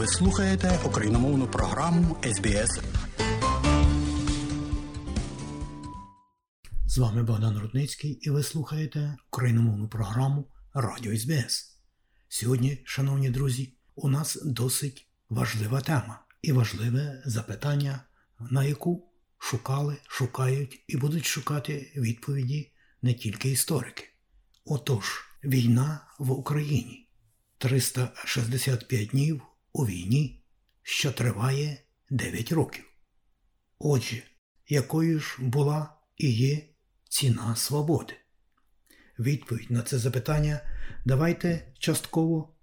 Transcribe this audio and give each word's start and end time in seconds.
Ви 0.00 0.06
слухаєте 0.06 0.80
україномовну 0.84 1.46
програму 1.46 2.16
СБС. 2.24 2.80
З 6.86 6.98
вами 6.98 7.22
Богдан 7.22 7.58
Рудницький 7.58 8.10
і 8.10 8.30
ви 8.30 8.42
слухаєте 8.42 9.16
україномовну 9.32 9.88
програму 9.88 10.44
Радіо 10.74 11.16
СБС. 11.16 11.78
Сьогодні, 12.28 12.78
шановні 12.84 13.30
друзі, 13.30 13.72
у 13.94 14.08
нас 14.08 14.38
досить 14.44 15.08
важлива 15.28 15.80
тема 15.80 16.24
і 16.42 16.52
важливе 16.52 17.22
запитання, 17.26 18.00
на 18.50 18.64
яку 18.64 19.12
шукали, 19.38 19.96
шукають 20.08 20.84
і 20.88 20.96
будуть 20.96 21.26
шукати 21.26 21.92
відповіді 21.96 22.72
не 23.02 23.14
тільки 23.14 23.50
історики. 23.50 24.04
Отож, 24.64 25.24
війна 25.44 26.00
в 26.18 26.30
Україні 26.30 27.08
365 27.58 29.08
днів 29.08 29.42
у 29.72 29.86
війні, 29.86 30.42
що 30.82 31.12
триває 31.12 31.82
9 32.10 32.52
років. 32.52 32.84
Отже, 33.78 34.22
якою 34.68 35.20
ж 35.20 35.36
була 35.40 35.94
і 36.16 36.30
є 36.30 36.68
ціна 37.08 37.56
свободи? 37.56 38.14
Відповідь 39.18 39.70
на 39.70 39.82
це 39.82 39.98
запитання 39.98 40.60
давайте 41.04 41.72
частково 41.78 42.54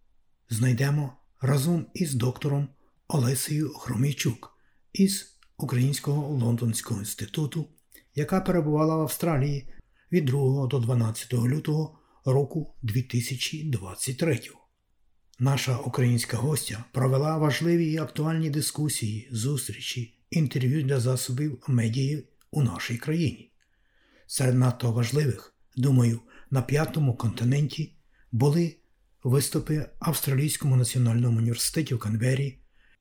знайдемо 0.50 1.14
разом 1.42 1.88
із 1.94 2.14
доктором 2.14 2.70
Олесею 3.08 3.74
Хромійчук 3.74 4.58
із 4.94 5.38
Українського 5.58 6.28
Лондонського 6.28 7.00
інституту, 7.00 7.70
яка 8.16 8.42
перебувала 8.42 8.96
в 8.96 9.02
Австралії 9.02 9.74
від 10.12 10.26
2 10.26 10.68
до 10.68 10.80
12 10.80 11.34
лютого 11.34 12.00
року 12.26 12.76
2023. 12.82 14.40
Наша 15.40 15.78
українська 15.78 16.38
гостя 16.38 16.84
провела 16.92 17.38
важливі 17.38 17.92
і 17.92 17.98
актуальні 17.98 18.50
дискусії, 18.50 19.28
зустрічі, 19.32 20.20
інтерв'ю 20.30 20.84
для 20.84 21.00
засобів 21.00 21.64
медії 21.68 22.28
у 22.52 22.64
нашій 22.64 22.98
країні. 22.98 23.52
Серед 24.28 24.56
надто 24.56 24.92
важливих, 24.92 25.54
думаю, 25.76 26.20
на 26.52 26.62
п'ятому 26.62 27.18
континенті 27.18 27.94
були 28.32 28.76
виступи 29.24 29.86
Австралійському 30.00 30.76
національному 30.76 31.38
університеті 31.38 31.96
в 31.96 32.00
Канбері, 32.00 32.58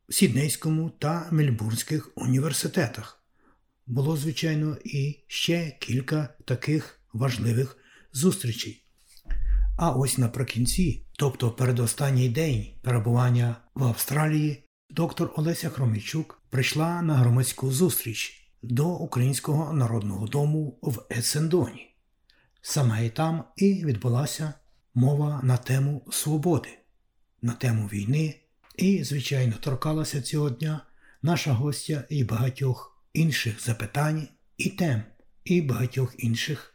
Сіднейському 0.09 0.91
та 0.91 1.29
Мельбурнських 1.31 2.11
університетах. 2.15 3.25
Було, 3.87 4.17
звичайно, 4.17 4.77
і 4.85 5.25
ще 5.27 5.77
кілька 5.81 6.29
таких 6.45 7.01
важливих 7.13 7.77
зустрічей. 8.13 8.86
А 9.77 9.91
ось 9.91 10.19
наприкінці, 10.19 11.07
тобто 11.19 11.51
передостанній 11.51 12.29
день 12.29 12.67
перебування 12.83 13.57
в 13.75 13.85
Австралії, 13.85 14.65
доктор 14.91 15.33
Олеся 15.37 15.69
Хромічук 15.69 16.43
прийшла 16.51 17.03
на 17.03 17.15
громадську 17.15 17.73
зустріч 17.73 18.51
до 18.63 18.89
Українського 18.89 19.73
народного 19.73 20.27
дому 20.27 20.79
в 20.83 21.03
Есендоні. 21.11 21.95
Саме 22.63 23.07
і 23.07 23.11
там 23.11 23.45
і 23.57 23.85
відбулася 23.85 24.55
мова 24.95 25.41
на 25.43 25.57
тему 25.57 26.03
свободи, 26.11 26.79
на 27.43 27.53
тему 27.53 27.87
війни, 27.87 28.35
і, 28.77 29.05
звичайно, 29.05 29.55
торкалася 29.61 30.23
цього 30.23 30.51
дня 30.51 30.81
наша 31.23 31.53
гостя 31.53 32.05
і 32.09 32.25
багатьох 32.25 33.03
інших 33.13 33.65
запитань 33.65 34.29
і 34.59 34.71
тем, 34.71 35.03
і 35.45 35.63
багатьох 35.63 36.15
інших 36.19 36.75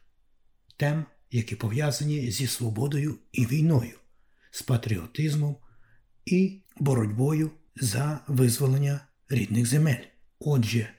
тем 0.77 1.05
які 1.31 1.55
пов'язані 1.55 2.31
зі 2.31 2.47
свободою 2.47 3.15
і 3.31 3.45
війною, 3.45 3.99
з 4.51 4.61
патріотизмом 4.61 5.55
і 6.25 6.61
боротьбою 6.79 7.51
за 7.75 8.19
визволення 8.27 8.99
рідних 9.29 9.65
земель. 9.65 10.03
Отже, 10.39 10.89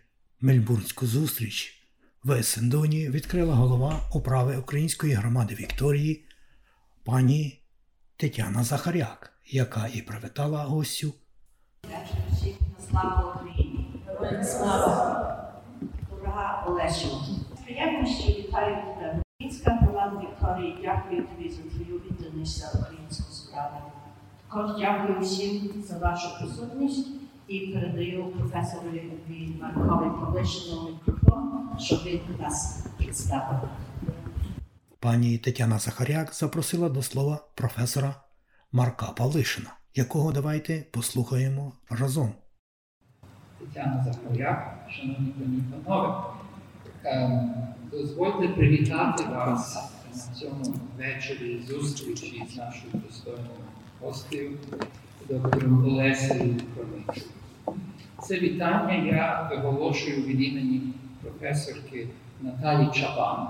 Мельбурнську 0.40 1.06
зустріч 1.06 1.82
в 2.24 2.32
Есендоні 2.32 3.10
відкрила 3.10 3.54
голова 3.54 4.10
управи 4.14 4.56
української 4.56 5.14
громади 5.14 5.54
Вікторії 5.54 6.24
пані 7.04 7.62
Тетяна 8.16 8.64
Захаряк, 8.64 9.32
яка 9.46 9.88
і 9.94 10.02
привітала 10.02 10.64
гостю. 10.64 11.14
Слава 12.90 13.34
Україні! 13.34 14.02
Слава! 14.44 15.62
Дорога 16.10 16.64
Олесю! 16.66 17.08
Приємно, 17.64 18.06
що 18.06 18.32
вітаю 18.32 18.76
тебе 19.00 19.22
Вікторії 20.52 20.78
дякую 20.82 21.22
тобі 21.22 21.50
за 21.50 21.62
твою 21.62 22.00
відданість 22.00 22.58
за 22.58 22.80
українську 22.80 23.32
справу. 23.32 23.76
Також 24.48 24.80
дякую 24.80 25.20
всім 25.20 25.70
за 25.88 25.98
вашу 25.98 26.38
присутність 26.38 27.08
і 27.48 27.60
передаю 27.60 28.24
професору 28.24 28.88
Маркові 29.60 30.10
Павлишину 30.20 30.90
мікрофон, 30.90 31.70
щоб 31.78 32.04
він 32.04 32.20
нас 32.40 32.86
представив. 32.98 33.68
Пані 35.00 35.38
Тетяна 35.38 35.78
Захаряк 35.78 36.34
запросила 36.34 36.88
до 36.88 37.02
слова 37.02 37.38
професора 37.54 38.14
Марка 38.72 39.06
Павлишина, 39.06 39.74
якого 39.94 40.32
давайте 40.32 40.84
послухаємо 40.90 41.72
разом. 41.90 42.32
Тетяна 43.58 44.04
Захаряк, 44.04 44.78
шановні 44.90 45.28
пані 45.28 45.62
панове, 45.84 46.24
ем, 47.04 47.54
Дозвольте 47.90 48.48
привітати 48.48 49.24
вас 49.24 49.92
на 50.12 50.34
цьому 50.34 50.74
вечорі 50.98 51.60
зустрічі 51.68 52.42
з 52.52 52.56
нашою 52.56 52.92
достойною 53.06 53.48
гостею, 54.00 54.50
доктором 55.28 55.84
Олесею 55.84 56.60
Кромичу. 56.74 57.26
Це 58.22 58.38
вітання 58.38 58.94
я 58.94 59.50
виголошую 59.50 60.22
від 60.22 60.40
імені 60.40 60.82
професорки 61.22 62.08
Наталі 62.40 62.88
Чабан 62.94 63.48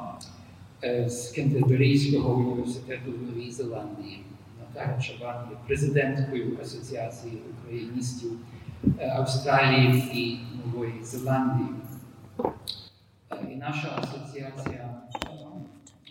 е, 0.85 1.09
з 1.09 1.31
Кентерберійського 1.31 2.35
університету 2.35 3.13
в 3.13 3.23
Новій 3.23 3.51
Зеландії. 3.51 4.21
Наталя 4.61 5.01
Чабан 5.01 5.37
є 5.51 5.57
президенткою 5.67 6.59
Асоціації 6.63 7.39
україністів 7.65 8.31
е, 8.99 9.13
Австралії 9.17 10.05
і 10.15 10.39
Нової 10.65 11.05
Зеландії. 11.05 11.69
І 13.53 13.57
наша 13.57 13.89
асоціація 14.03 14.89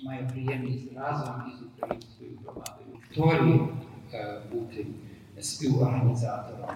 має 0.03 0.29
приємність 0.33 0.93
разом 0.95 1.35
із 1.47 1.67
українською 1.67 2.29
громадою 2.43 2.87
Вікторії 2.95 3.59
бути 4.51 4.85
співорганізатором 5.39 6.69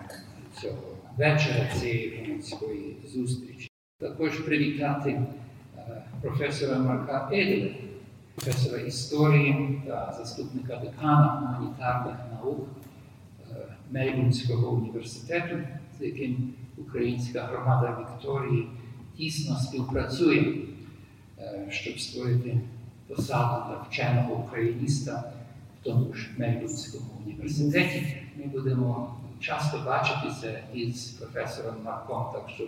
цього 0.61 0.97
вечора 1.17 1.67
цієї 1.79 2.25
громадської 2.25 2.97
зустрічі. 3.05 3.69
Також 3.99 4.39
привітати 4.39 5.21
професора 6.21 6.79
Марка 6.79 7.29
Еделя, 7.33 7.71
професора 8.35 8.81
історії 8.81 9.81
та 9.87 10.15
заступника 10.17 10.75
декана 10.75 11.25
гуманітарних 11.25 12.15
наук 12.31 12.67
Мельбурнського 13.91 14.71
університету, 14.71 15.55
з 15.99 16.01
яким 16.01 16.53
українська 16.77 17.43
громада 17.43 17.97
Вікторії 18.01 18.67
тісно 19.17 19.55
співпрацює, 19.55 20.55
щоб 21.69 21.99
створити 21.99 22.61
для 23.09 23.85
вченого 23.89 24.35
україніста 24.35 25.31
в 25.81 25.83
тому 25.83 26.13
ж 26.13 26.29
Мельбурнському 26.37 27.05
університеті. 27.25 28.17
Ми 28.37 28.45
будемо 28.45 29.15
часто 29.39 29.79
бачитися 29.85 30.59
із 30.73 31.05
професором 31.07 31.75
Марком, 31.83 32.25
так 32.33 32.49
що 32.49 32.63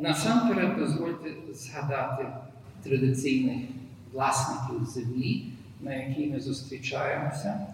Насамперед 0.00 0.78
дозвольте 0.78 1.30
згадати 1.54 2.26
традиційних 2.82 3.62
власників 4.12 4.86
землі 4.86 5.52
на 5.80 5.94
якій 5.94 6.26
ми 6.26 6.40
зустрічаємося, 6.40 7.66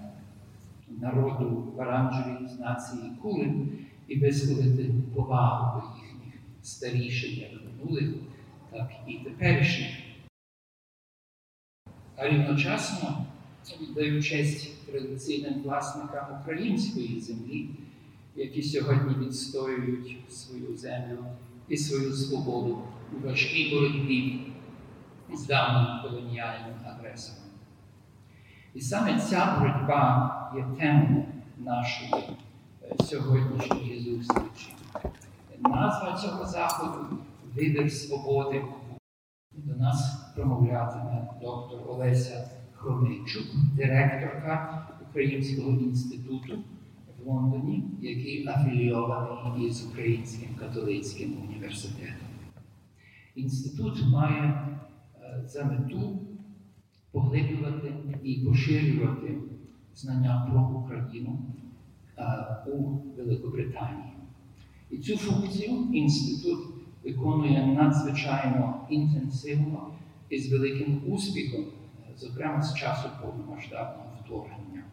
народу 1.01 1.73
Варанджеві 1.77 2.49
з 2.49 2.59
нації 2.59 3.13
Кулин, 3.23 3.79
і 4.09 4.21
висловити 4.21 4.91
повагу 5.15 5.81
до 5.81 5.97
їхніх 6.03 6.35
старіших, 6.63 7.39
як 7.39 7.51
минулих, 7.65 8.15
так 8.71 8.91
і 9.07 9.15
теперішніх. 9.15 9.91
А 12.17 12.29
рівночасно 12.29 13.27
віддаю 13.81 14.23
честь 14.23 14.87
традиційним 14.87 15.63
власникам 15.63 16.41
української 16.41 17.21
землі, 17.21 17.69
які 18.37 18.63
сьогодні 18.63 19.27
відстоюють 19.27 20.17
свою 20.29 20.77
землю 20.77 21.25
і 21.69 21.77
свою 21.77 22.13
свободу 22.13 22.83
у 23.13 23.27
важкій 23.27 23.71
боротьбі 23.75 24.41
з 25.35 25.47
давним 25.47 26.03
колоніальним 26.03 26.75
агресором. 26.87 27.45
І 28.75 28.81
саме 28.81 29.21
ця 29.21 29.57
боротьба 29.59 30.41
є 30.57 30.67
темою 30.79 31.25
нашої 31.59 32.25
сьогоднішньої 33.01 34.01
зустрічі. 34.01 34.75
Назва 35.61 36.19
цього 36.23 36.47
заходу 36.47 37.19
вибір 37.55 37.93
свободи. 37.93 38.65
До 39.53 39.77
нас 39.77 40.33
промовлятиме 40.35 41.29
доктор 41.43 41.91
Олеся 41.91 42.51
Хромейчук, 42.73 43.47
директорка 43.77 44.89
Українського 45.11 45.71
інституту 45.71 46.59
в 47.19 47.27
Лондоні, 47.29 47.85
який 48.01 48.49
афілійований 48.49 49.67
із 49.67 49.87
Українським 49.87 50.49
католицьким 50.55 51.37
університетом. 51.49 52.29
Інститут 53.35 54.07
має 54.13 54.43
е, 54.43 55.43
за 55.47 55.65
мету 55.65 56.19
поглиблювати 57.13 57.95
і 58.23 58.35
поширювати 58.35 59.39
знання 59.97 60.49
про 60.51 60.81
Україну 60.81 61.39
е, 62.19 62.25
у 62.67 62.99
Великобританії. 63.17 64.13
І 64.91 64.99
цю 64.99 65.17
функцію 65.17 65.87
інститут 65.93 66.59
виконує 67.05 67.67
надзвичайно 67.67 68.87
інтенсивно 68.91 69.91
і 70.31 70.39
з 70.39 70.53
великим 70.53 71.03
успіхом, 71.07 71.65
зокрема 72.19 72.63
з 72.63 72.75
часу 72.75 73.09
повномасштабного 73.23 74.09
вторгнення. 74.25 74.85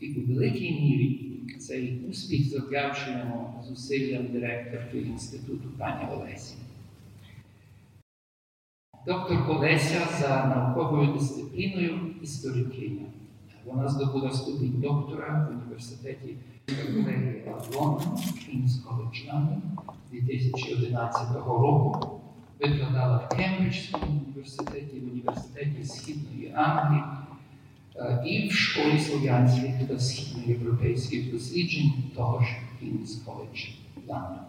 І 0.00 0.14
у 0.14 0.26
великій 0.26 0.70
мірі 0.70 1.30
цей 1.58 2.06
успіх 2.10 2.48
завдячуємо 2.48 3.64
зусиллям 3.68 4.26
директорки 4.26 4.98
інституту 4.98 5.68
пані 5.78 6.04
Олесі. 6.12 6.54
Доктор 9.06 9.50
Олеся 9.50 10.06
за 10.20 10.46
науковою 10.46 11.12
дисципліною 11.12 12.14
історикиня. 12.22 13.06
Вона 13.66 13.88
здобула 13.88 14.30
ступінь 14.30 14.80
доктора 14.80 15.48
в 15.48 15.52
університеті 15.56 16.36
колегія 16.66 17.54
Лондон, 17.74 18.18
College 18.86 19.30
London 19.30 19.60
2011 20.12 21.36
року. 21.36 22.20
Викладала 22.60 23.16
в 23.16 23.36
Кембриджському 23.36 24.20
університеті, 24.26 25.00
в 25.00 25.12
університеті 25.12 25.84
Східної 25.84 26.52
Англії 26.54 27.02
е, 27.96 28.24
і 28.26 28.48
в 28.48 28.52
школі 28.52 28.98
слов'янських 28.98 29.88
та 29.88 29.98
східноєвропейських 29.98 31.32
досліджень 31.32 31.92
того 32.16 32.40
ж 32.40 32.46
King's 32.82 33.24
College 33.26 33.74
London. 34.08 34.44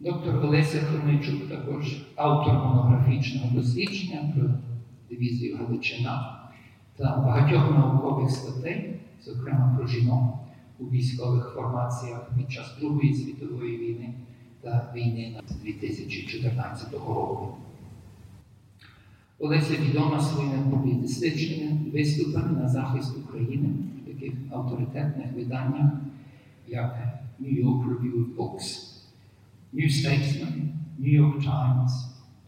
Доктор 0.00 0.44
Олеся 0.44 0.78
Хромичук 0.78 1.48
також 1.48 2.06
автор 2.16 2.54
монографічного 2.54 3.50
дослідження 3.54 4.32
про 4.36 4.50
дивізію 5.10 5.56
Галичина 5.56 6.37
та 6.98 7.16
багатьох 7.16 7.70
наукових 7.70 8.30
статей, 8.30 9.00
зокрема 9.24 9.74
про 9.76 9.86
жінок 9.86 10.38
у 10.78 10.84
військових 10.84 11.52
формаціях 11.54 12.30
під 12.36 12.52
час 12.52 12.76
Другої 12.80 13.14
світової 13.14 13.78
війни 13.78 14.14
та 14.60 14.92
війни 14.94 15.40
2014 15.62 16.92
року. 16.92 17.56
Олеся 19.38 19.74
відома 19.74 20.20
своїми 20.20 20.70
публіцистичними 20.70 21.90
виступами 21.92 22.60
на 22.60 22.68
захист 22.68 23.16
України 23.18 23.68
в 24.02 24.06
таких 24.06 24.32
авторитетних 24.50 25.32
виданнях, 25.34 25.92
як 26.68 27.20
New 27.40 27.64
York 27.64 27.84
Review 27.84 28.14
of 28.14 28.36
Books, 28.36 28.94
New 29.74 29.88
Statesman, 29.88 30.68
New 31.00 31.22
York 31.22 31.42
Times, 31.42 31.90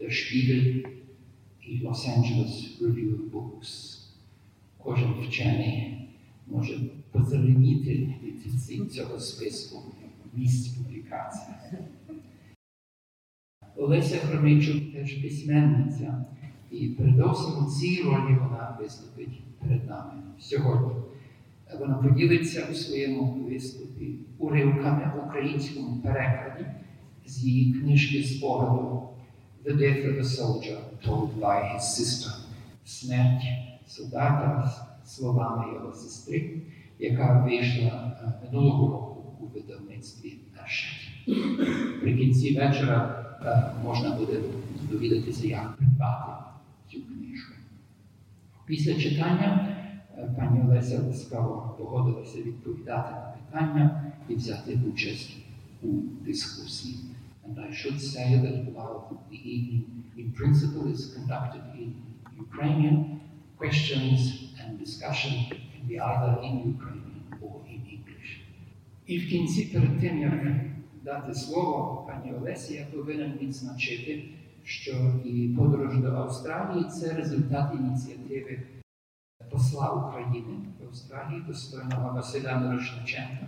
Der 0.01 0.11
Spiegel 0.11 0.87
і 1.67 1.87
Los 1.87 2.09
Angeles 2.09 2.83
Review 2.83 3.11
of 3.17 3.31
Books. 3.33 3.90
Кожен 4.85 5.15
вчений 5.23 6.09
може 6.47 6.81
позеленіти 7.13 8.15
від 8.23 8.93
цього 8.93 9.21
списку 9.21 9.83
місць 10.35 10.69
публікацій. 10.69 11.53
Олеся 13.77 14.17
Хромейчук 14.17 14.93
теж 14.93 15.13
письменниця, 15.15 16.25
і 16.71 16.89
передовсім 16.89 17.67
у 17.67 17.71
цій 17.71 18.03
ролі 18.03 18.35
вона 18.35 18.79
виступить 18.81 19.43
перед 19.59 19.89
нами 19.89 20.13
сьогодні. 20.39 21.03
Вона 21.81 21.95
поділиться 21.95 22.67
у 22.71 22.75
своєму 22.75 23.25
виступі 23.25 24.15
уривками 24.39 25.13
в 25.17 25.27
українському 25.27 26.01
перекладі 26.03 26.67
з 27.27 27.45
її 27.45 27.73
книжки 27.73 28.25
спогаду 28.25 29.09
The 29.65 29.77
Death 29.77 30.07
of 30.07 30.19
a 30.19 30.25
Soldier 30.25 30.79
Told 31.07 31.41
by 31.41 31.75
His 31.75 31.81
Sister 31.81 32.33
Смерть 32.85 33.70
солдата 33.91 34.73
словами 35.05 35.75
його 35.75 35.93
сестри, 35.93 36.63
яка 36.99 37.43
вийшла 37.45 38.13
минулого 38.45 38.93
року 38.93 39.37
у 39.41 39.47
видавництві 39.47 40.39
Аршет. 40.63 41.27
При 42.01 42.19
кінці 42.19 42.59
вечора 42.59 43.27
можна 43.85 44.11
буде 44.11 44.41
довідатися, 44.91 45.47
як 45.47 45.77
придбати 45.77 46.33
цю 46.91 46.99
книжку. 47.03 47.55
Після 48.67 48.95
читання 48.95 49.77
пані 50.37 50.61
Олеся 50.61 51.03
ласкаво 51.03 51.75
погодилася 51.79 52.39
відповідати 52.39 53.11
на 53.13 53.35
питання 53.39 54.13
і 54.29 54.35
взяти 54.35 54.79
участь 54.93 55.37
у 55.83 55.87
дискусії. 56.25 56.97
And 57.49 57.59
I 57.59 57.73
should 57.81 57.99
say 58.15 58.29
that 58.45 58.57
while 58.75 58.99
the 59.31 59.41
evening 59.55 59.85
in 60.21 60.27
principle 60.41 60.85
is 60.95 61.01
conducted 61.17 61.65
in 61.83 61.89
Ukrainian, 62.47 62.97
questions 63.61 64.21
and 64.61 64.79
discussion 64.85 65.33
can 65.51 65.83
be 65.91 65.97
either 66.11 66.33
in 66.47 66.55
Ukrainian 66.75 67.23
or 67.45 67.55
in 67.75 67.81
English. 67.95 68.31
І 69.07 69.19
в 69.19 69.29
кінці, 69.29 69.65
перед 69.65 70.01
дати 71.05 71.35
слово 71.35 72.07
пані 72.09 72.37
Олесі, 72.37 72.75
я 72.75 72.87
повинен 72.87 73.33
відзначити, 73.43 74.25
що 74.65 74.93
і 75.25 75.55
подорож 75.59 75.99
до 75.99 76.09
Австралії 76.09 76.85
це 76.85 77.13
результат 77.13 77.73
ініціативи 77.81 78.63
посла 79.51 79.91
України 79.91 80.55
в 80.81 80.89
Австралії, 80.89 81.43
достойного 81.49 82.15
Василя 82.15 82.59
Мирошниченка, 82.59 83.47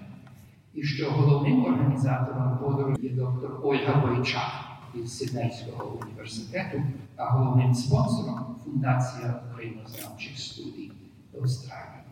і 0.74 0.82
що 0.82 1.10
головним 1.10 1.64
організатором 1.64 2.58
подорожі 2.58 3.06
є 3.06 3.10
доктор 3.10 3.60
Ольга 3.62 4.06
Бойчак 4.06 4.50
із 4.94 5.18
Сиднейського 5.18 5.98
університету, 6.02 6.82
а 7.22 7.30
головним 7.30 7.74
спонсором 7.74 8.56
фундація 8.64 9.42
українознавчих 9.50 10.38
студій 10.38 10.92
Австралії. 11.40 12.02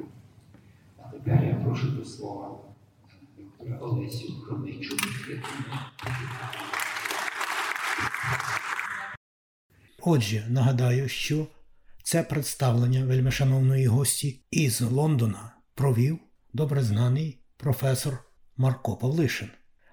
А 0.99 1.09
тепер 1.09 1.45
я 1.45 1.55
прошу 1.55 1.91
до 1.91 2.05
слова 2.05 2.59
доктора 3.39 3.79
Олесю 3.79 4.33
Хромичу. 4.33 4.97
Отже, 10.03 10.47
нагадаю, 10.49 11.09
що 11.09 11.47
це 12.03 12.23
представлення 12.23 13.05
вельмишановної 13.05 13.87
гості 13.87 14.41
із 14.51 14.81
Лондона 14.81 15.57
провів 15.75 16.19
добре 16.53 16.83
знаний 16.83 17.39
професор 17.57 18.19
Марко 18.57 18.97
Павлишин. 18.97 19.49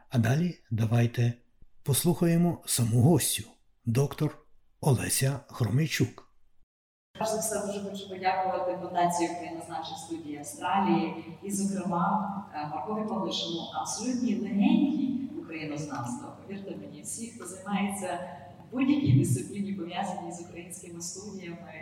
А 0.09 0.17
далі 0.17 0.59
давайте 0.71 1.33
послухаємо 1.83 2.63
саму 2.65 3.01
гостю, 3.01 3.43
доктор 3.85 4.46
Олеся 4.81 5.39
Хромейчук. 5.47 6.23
Перш 7.19 7.29
за 7.29 7.37
все 7.37 7.67
дуже 7.67 7.89
хочу 7.89 8.09
подякувати 8.09 8.77
фундації 8.81 9.29
Українозначних 9.29 9.99
студії 9.99 10.37
Австралії 10.37 11.13
і, 11.43 11.51
зокрема, 11.51 12.33
Маркові 12.71 13.07
Павлишину 13.07 13.61
абсолютній 13.81 14.35
легенді 14.35 15.29
українознавства. 15.39 16.37
Повірте 16.41 16.75
мені, 16.75 17.01
всі, 17.01 17.27
хто 17.27 17.45
займається 17.45 18.19
будь-якій 18.71 19.19
дисципліні, 19.19 19.73
пов'язаній 19.73 20.31
з 20.31 20.41
українськими 20.41 21.01
студіями, 21.01 21.73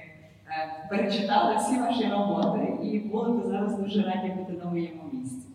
перечитали 0.90 1.56
всі 1.56 1.80
ваші 1.80 2.10
роботи 2.10 2.88
і 2.88 3.00
будете 3.00 3.48
зараз 3.48 3.80
дуже 3.80 4.04
раді 4.04 4.30
бути 4.30 4.54
на 4.54 4.66
моєму 4.66 5.04
місці. 5.14 5.48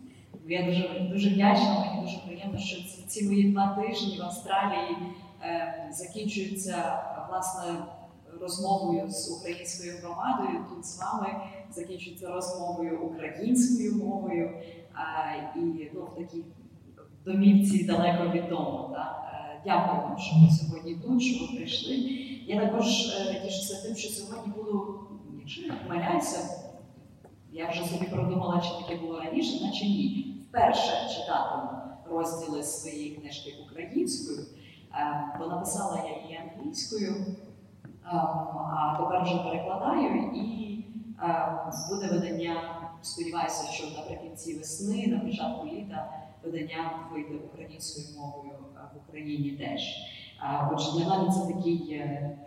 Я 0.47 0.65
дуже 0.65 1.07
дуже 1.13 1.29
вдячна, 1.29 1.79
мені 1.79 2.01
дуже 2.01 2.17
приємно, 2.27 2.59
що 2.59 2.75
ці, 2.75 3.03
ці 3.07 3.25
мої 3.25 3.51
два 3.51 3.75
тижні 3.75 4.19
в 4.19 4.23
Австралії 4.23 4.97
е, 5.43 5.89
закінчуються 5.91 7.03
власне 7.31 7.85
розмовою 8.41 9.09
з 9.09 9.31
українською 9.31 9.97
громадою. 9.97 10.65
Тут 10.69 10.85
з 10.85 10.99
вами 10.99 11.27
закінчується 11.71 12.27
розмовою 12.27 13.01
українською 13.01 13.95
мовою 13.95 14.51
а, 14.93 15.33
і 15.59 15.91
ну, 15.93 16.01
в 16.01 16.15
такій 16.15 16.45
домівці 17.25 17.83
далеко 17.83 18.31
від 18.33 18.49
дому. 18.49 18.89
Так? 18.93 19.17
Дякую 19.65 20.01
вам, 20.01 20.17
що 20.17 20.35
ви 20.35 20.49
сьогодні 20.51 20.95
тут, 20.95 21.21
що 21.21 21.45
ви 21.45 21.57
прийшли. 21.57 21.93
Я 22.47 22.59
також 22.59 22.85
тішуся 23.43 23.83
тим, 23.83 23.95
що 23.95 24.09
сьогодні 24.09 24.53
буду, 24.57 24.99
якщо 25.39 25.67
не 25.67 25.73
помиляюся, 25.73 26.39
я 27.51 27.69
вже 27.69 27.83
собі 27.85 28.05
продумала, 28.05 28.61
чи 28.61 28.83
таке 28.83 29.01
було 29.01 29.19
раніше, 29.19 29.65
наче 29.65 29.85
ні. 29.85 30.37
Вперше 30.49 31.09
читатиму 31.15 31.69
розділи 32.05 32.63
своєї 32.63 33.09
книжки 33.09 33.53
українською, 33.65 34.45
бо 35.39 35.45
написала 35.45 35.97
я 35.97 36.23
її 36.23 36.39
англійською, 36.55 37.25
а 38.03 38.97
тепер 38.99 39.43
перекладаю 39.43 40.31
і 40.35 40.61
буде 41.89 42.07
видання, 42.07 42.55
сподіваюся, 43.01 43.71
що 43.71 43.87
наприкінці 43.97 44.57
весни, 44.57 45.07
на 45.07 45.19
початку 45.19 45.67
літа 45.67 46.11
видання 46.43 47.07
вийде 47.11 47.35
українською 47.35 48.05
мовою 48.19 48.53
в 48.93 48.97
Україні 49.07 49.51
теж. 49.51 49.81
Отже, 50.71 50.91
для 50.91 51.09
мене 51.09 51.31
це 51.31 51.53
такий 51.53 51.93
е, 51.93 52.37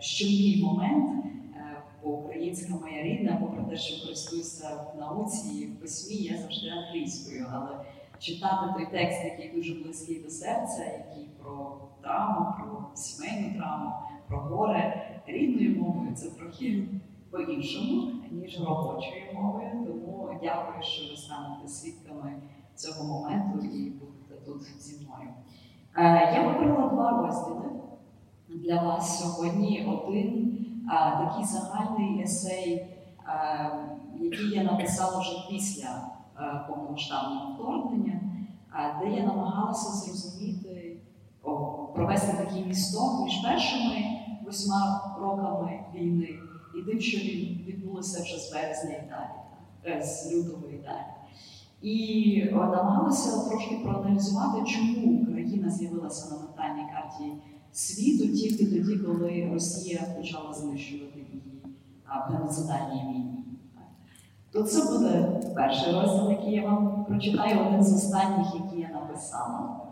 момент, 0.61 1.25
е, 1.55 1.81
бо 2.03 2.09
українська 2.09 2.73
моя 2.75 3.03
рідна, 3.03 3.37
попри 3.41 3.63
те, 3.69 3.77
що 3.77 4.03
користуюся 4.03 4.85
в 4.95 4.99
науці 4.99 5.47
і 5.47 5.65
в 5.65 5.79
письмі, 5.79 6.15
я 6.15 6.37
завжди 6.37 6.69
англійською, 6.69 7.47
але 7.53 7.85
читати 8.19 8.73
той 8.75 8.87
текст, 8.91 9.25
який 9.25 9.51
дуже 9.55 9.73
близький 9.73 10.19
до 10.19 10.29
серця, 10.29 10.83
який 10.83 11.24
про 11.45 11.77
травму, 12.01 12.53
про 12.57 12.95
сімейну 12.95 13.57
травму, 13.57 13.91
про 14.27 14.39
горе 14.39 15.11
рідною 15.27 15.83
мовою, 15.83 16.15
це 16.15 16.29
трохи 16.29 16.87
по-іншому, 17.31 18.11
ніж 18.31 18.59
робочою 18.59 19.23
мовою. 19.33 19.69
Тому 19.87 20.39
дякую, 20.43 20.83
що 20.83 21.11
ви 21.11 21.17
станете 21.17 21.67
свідками 21.67 22.33
цього 22.75 23.13
моменту 23.13 23.59
і 23.65 23.89
будете 23.89 24.45
тут 24.45 24.61
зі 24.81 25.05
мною. 25.05 25.29
Е, 25.97 26.33
я 26.35 26.47
вибрала 26.47 26.89
два 26.89 27.21
розділи 27.21 27.69
для 28.49 28.83
вас 28.83 29.19
сьогодні. 29.19 29.99
Один 30.05 30.51
такий 31.19 31.45
загальний 31.45 32.21
есей, 32.21 32.87
який 34.19 34.49
я 34.49 34.63
написала 34.63 35.19
вже 35.19 35.47
після 35.49 36.01
повномасштабного 36.67 37.53
вторгнення, 37.53 38.21
де 38.99 39.09
я 39.09 39.23
намагалася 39.23 39.89
зрозуміти, 39.89 40.64
провести 41.95 42.37
такий 42.37 42.65
місток 42.65 43.23
між 43.23 43.33
першими 43.43 43.95
восьма 44.45 45.15
роками 45.19 45.79
війни 45.95 46.29
і 46.75 46.81
тим, 46.81 47.01
що 47.01 47.17
відбулося 47.67 48.23
вже 48.23 48.39
з 48.39 48.53
березня 48.53 48.95
і 48.95 49.09
далі, 49.09 50.03
з 50.03 50.33
лютого 50.33 50.67
і 50.69 50.77
далі. 50.77 51.05
І 51.81 52.49
намагалася 52.53 53.49
трошки 53.49 53.75
проаналізувати, 53.83 54.63
чому 54.65 55.21
Україна 55.21 55.69
з'явилася 55.69 56.35
на 56.35 56.41
ментальній 56.41 56.89
карті 56.93 57.31
світу 57.71 58.33
тільки 58.33 58.65
тоді, 58.65 58.97
коли 58.97 59.49
Росія 59.53 60.01
почала 60.17 60.53
знищувати 60.53 61.19
її 61.19 61.41
геноцидальній 62.07 63.01
війні. 63.01 63.43
То 64.51 64.63
це 64.63 64.91
буде 64.91 65.41
перший 65.55 65.93
розділ, 65.93 66.29
який 66.29 66.53
я 66.53 66.65
вам 66.65 67.05
прочитаю, 67.05 67.67
один 67.67 67.83
з 67.83 67.93
останніх, 67.93 68.47
які 68.55 68.81
я 68.81 68.89
написала. 68.89 69.84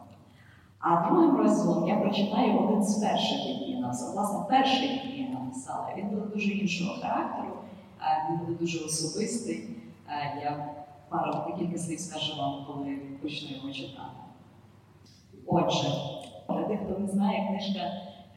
А 0.84 1.10
другим 1.10 1.38
розділом 1.38 1.88
я 1.88 1.96
прочитаю 1.96 2.60
один 2.60 2.84
з 2.84 2.96
перших, 2.96 3.46
які 3.46 3.72
я 3.72 3.80
написала. 3.80 4.12
Власне, 4.12 4.40
перший, 4.50 4.88
який 4.88 5.22
я 5.22 5.30
написала, 5.30 5.94
він 5.98 6.10
буде 6.10 6.22
дуже 6.22 6.52
іншого 6.52 7.02
характеру, 7.02 7.54
він 8.30 8.38
буде 8.38 8.60
дуже 8.60 8.86
особистий. 8.86 9.70
Я 10.42 10.76
пару 11.10 11.34
декілька 11.48 11.78
слів 11.78 12.00
скажу 12.00 12.42
вам, 12.42 12.66
коли 12.68 12.98
почну 13.22 13.58
його 13.58 13.74
читати. 13.74 14.20
Отже, 15.48 15.88
для 16.50 16.64
тих, 16.64 16.80
хто 16.86 17.00
не 17.00 17.08
знає, 17.08 17.48
книжка, 17.48 17.80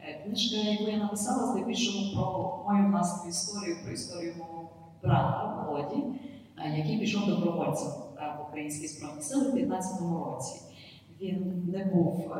е, 0.01 0.23
книжка, 0.25 0.55
яку 0.55 0.83
я 0.83 0.97
написала, 0.97 1.47
здебільшого 1.47 2.15
про 2.15 2.73
мою 2.73 2.91
власну 2.91 3.29
історію, 3.29 3.77
про 3.83 3.93
історію 3.93 4.33
мого 4.37 4.69
брата 5.03 5.65
Володі, 5.67 6.03
е, 6.57 6.77
який 6.77 6.99
пішов 6.99 7.25
добровольцем 7.25 7.91
е, 8.17 8.35
в 8.39 8.47
Українські 8.47 8.87
Збройні 8.87 9.21
Сили 9.21 9.51
в 9.51 9.53
15 9.53 10.01
році. 10.01 10.66
Він 11.21 11.63
не 11.67 11.85
був 11.85 12.31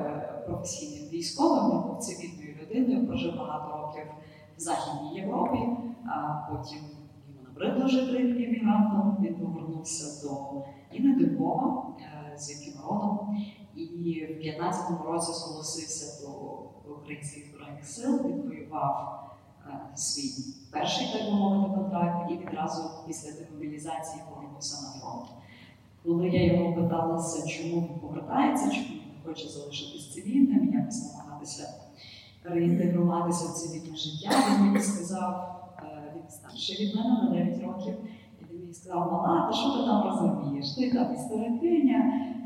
професійним 0.47 1.09
військовим, 1.09 1.71
він 1.71 1.87
був 1.87 1.97
цивільною 1.97 2.55
людиною, 2.61 3.07
прожив 3.07 3.35
багато 3.37 3.77
років 3.77 4.03
в 4.57 4.59
Західній 4.59 5.19
Європі, 5.19 5.59
а 6.05 6.47
потім 6.49 6.77
йому 6.77 7.41
набридло 7.43 7.87
жити 7.87 8.43
іммігрантом, 8.43 9.17
він 9.21 9.35
повернувся 9.35 10.27
до 10.27 10.63
Іни 10.91 11.25
Львова, 11.25 11.95
з 12.37 12.49
яким 12.49 12.81
родом. 12.81 13.37
І 13.75 14.25
в 14.25 14.45
15-му 14.45 15.03
році 15.03 15.31
зголосився 15.33 16.27
до 16.27 16.31
українських 16.91 17.43
збройних 17.51 17.85
сил, 17.85 18.25
відвоював 18.25 19.23
е, 19.65 19.97
свій 19.97 20.53
перший 20.71 21.07
так 21.13 21.33
мовити 21.33 21.75
контракт 21.75 22.31
і 22.31 22.37
відразу 22.37 22.89
після 23.07 23.31
демобілізації 23.31 24.23
повернувся 24.29 24.81
на 24.81 24.99
фронт. 24.99 25.27
Коли 26.07 26.27
я 26.29 26.53
його 26.53 26.73
питалася, 26.73 27.47
чому 27.47 27.81
він 27.81 27.99
повертається, 27.99 28.71
чому 28.71 28.85
він 28.89 29.01
не 29.15 29.25
хоче 29.25 29.47
залишитись 29.47 30.13
цивільним, 30.13 30.73
якось 30.73 31.13
намагатися 31.13 31.69
реінтегруватися 32.43 33.45
в 33.45 33.53
цивільне 33.53 33.97
життя, 33.97 34.29
він 34.51 34.65
мені 34.65 34.79
сказав, 34.79 35.59
е, 35.83 36.13
він 36.15 36.29
старший 36.29 36.85
від 36.85 36.95
мене 36.95 37.09
на 37.09 37.29
9 37.29 37.61
років. 37.61 37.93
І 38.41 38.53
він 38.53 38.59
мені 38.59 38.73
сказав, 38.73 39.11
мала, 39.11 39.47
ти 39.47 39.53
що 39.57 39.69
ти 39.69 39.85
там 39.85 40.03
розумієш? 40.03 40.75
Ти 40.75 40.91
там 40.91 41.13
історикиня, 41.13 41.99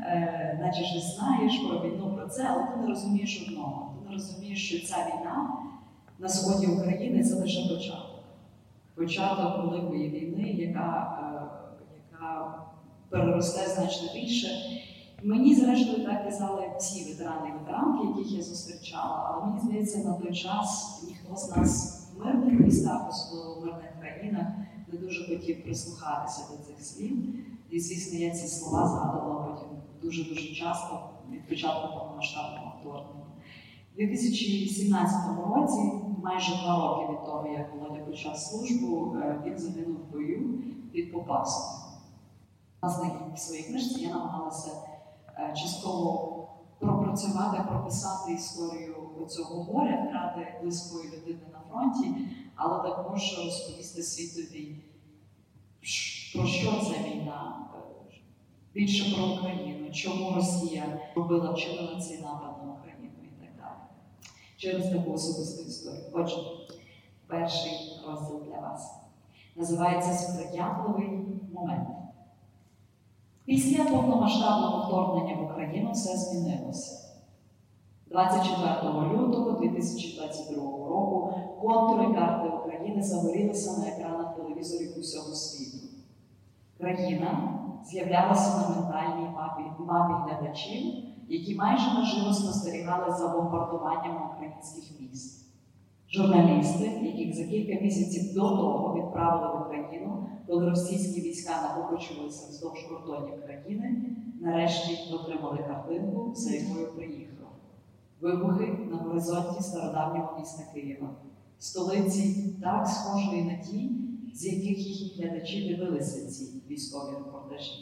е, 0.06 0.58
наче 0.62 0.84
щось 0.84 1.16
знаєш 1.16 1.58
про 1.58 1.80
війну 1.80 2.14
про 2.16 2.28
це, 2.28 2.46
але 2.50 2.66
ти 2.66 2.80
не 2.80 2.86
розумієш 2.86 3.46
одного. 3.48 3.94
Ти 3.94 4.08
не 4.08 4.14
розумієш, 4.14 4.68
що 4.68 4.86
ця 4.86 4.96
війна 4.96 5.48
на 6.18 6.28
сході 6.28 6.66
України 6.66 7.24
це 7.24 7.34
лише 7.34 7.68
початок. 7.68 8.24
Початок 8.94 9.64
великої 9.64 10.08
війни, 10.08 10.48
яка, 10.48 11.18
е, 11.22 11.82
яка 12.12 12.62
переросте 13.12 13.74
значно 13.74 14.08
більше. 14.14 14.48
Мені, 15.22 15.54
зрештою, 15.54 16.04
так 16.04 16.24
казали 16.24 16.62
всі 16.78 17.10
ветерани 17.10 17.48
і 17.48 17.52
ветеранки, 17.58 18.06
яких 18.06 18.32
я 18.32 18.42
зустрічала, 18.42 19.30
але 19.34 19.46
мені 19.46 19.60
здається, 19.60 19.98
на 19.98 20.14
той 20.14 20.34
час 20.34 21.02
ніхто 21.08 21.36
з 21.36 21.56
нас 21.56 22.02
в 22.14 22.24
мирних 22.24 22.60
містах, 22.60 23.08
особливо 23.10 23.54
в 23.54 23.64
мирних 23.64 23.90
країнах, 24.00 24.46
не 24.92 24.98
дуже 24.98 25.28
хотів 25.28 25.64
прислухатися 25.64 26.42
до 26.50 26.64
цих 26.64 26.86
слів. 26.86 27.12
І, 27.70 27.80
звісно, 27.80 28.18
я 28.18 28.30
ці 28.30 28.46
слова 28.46 28.88
згадувала 28.88 29.46
потім 29.46 29.68
дуже-дуже 30.02 30.54
часто 30.54 31.10
від 31.30 31.48
початку 31.48 31.98
повномасштабного 31.98 32.72
вторгнення. 32.80 33.26
У 33.96 33.98
2017 33.98 35.14
році, 35.54 35.80
майже 36.22 36.52
два 36.62 36.88
роки 36.88 37.12
від 37.12 37.24
того, 37.24 37.48
як 37.48 37.74
Володя 37.74 38.04
почав 38.04 38.36
службу, 38.36 39.16
е, 39.16 39.42
він 39.46 39.58
загинув 39.58 39.96
в 39.96 40.12
бою 40.12 40.62
під 40.92 41.12
Попасом. 41.12 41.81
Власне, 42.82 43.10
в 43.34 43.38
своїй 43.38 43.62
книжці 43.62 44.00
я 44.00 44.08
намагалася 44.08 44.70
е, 45.38 45.54
частково 45.56 46.48
пропрацювати, 46.78 47.62
прописати 47.68 48.32
історію 48.32 49.26
цього 49.28 49.62
горя, 49.62 50.06
втрати 50.08 50.54
близької 50.62 51.04
людини 51.04 51.46
на 51.52 51.60
фронті, 51.70 52.28
але 52.54 52.90
також 52.90 53.38
розповісти 53.44 54.02
світові, 54.02 54.76
про 56.34 56.46
що 56.46 56.70
ця 56.70 57.08
війна, 57.08 57.66
більше 58.74 59.16
про 59.16 59.26
Україну, 59.26 59.92
чому 59.92 60.34
Росія 60.34 61.00
робила 61.14 61.50
вчинила 61.50 62.00
цей 62.00 62.20
напад 62.20 62.66
на 62.66 62.72
Україну 62.72 63.10
і 63.22 63.44
так 63.44 63.56
далі. 63.56 63.78
Через 64.56 64.90
таку 64.90 65.12
особисту 65.12 65.62
історію. 65.62 66.04
Отже, 66.12 66.36
перший 67.26 67.72
розділ 68.06 68.42
для 68.44 68.60
вас 68.60 68.94
називається 69.56 70.12
Сприятливий 70.12 71.08
момент. 71.52 72.01
Після 73.44 73.84
повномасштабного 73.84 74.86
вторгнення 74.86 75.36
в 75.36 75.44
Україну 75.44 75.92
все 75.92 76.16
змінилося. 76.16 77.02
24 78.10 78.92
лютого 79.12 79.50
2022 79.50 80.62
року 80.64 81.34
контури 81.62 82.14
карти 82.14 82.48
України 82.48 83.02
загорілися 83.02 83.80
на 83.80 83.88
екранах 83.88 84.36
телевізорів 84.36 84.98
усього 84.98 85.34
світу. 85.34 85.86
Країна 86.78 87.58
з'являлася 87.84 88.56
на 88.56 88.68
ментальній 88.68 89.28
мапі, 89.28 89.62
мапі 89.78 90.30
глядачів, 90.30 90.94
які 91.28 91.54
майже 91.54 91.94
наживо 91.94 92.32
спостерігали 92.32 93.16
за 93.16 93.28
бомбардуванням 93.28 94.30
українських 94.30 95.00
міст. 95.00 95.51
Журналісти, 96.14 96.84
яких 97.02 97.34
за 97.34 97.44
кілька 97.44 97.84
місяців 97.84 98.34
до 98.34 98.40
того 98.40 98.96
відправили 98.98 99.58
в 99.58 99.66
Україну, 99.66 100.26
коли 100.46 100.70
російські 100.70 101.20
війська 101.20 101.62
накопичувалися 101.62 102.48
вздовж 102.48 102.82
кордонів 102.82 103.42
країни, 103.44 104.16
нарешті 104.40 105.14
отримали 105.14 105.58
картинку, 105.58 106.32
за 106.34 106.50
якою 106.50 106.92
приїхали. 106.92 107.48
Вибухи 108.20 108.66
на 108.90 108.96
горизонті 108.96 109.62
стародавнього 109.62 110.38
міста 110.38 110.62
Києва, 110.74 111.10
столиці 111.58 112.54
так 112.62 112.86
схожої 112.86 113.44
на 113.44 113.56
ті, 113.56 113.90
з 114.34 114.46
яких 114.46 114.78
їхні 114.78 115.24
глядачі 115.24 115.68
дивилися 115.68 116.30
ці 116.30 116.62
військові 116.70 117.14
репортажі. 117.16 117.72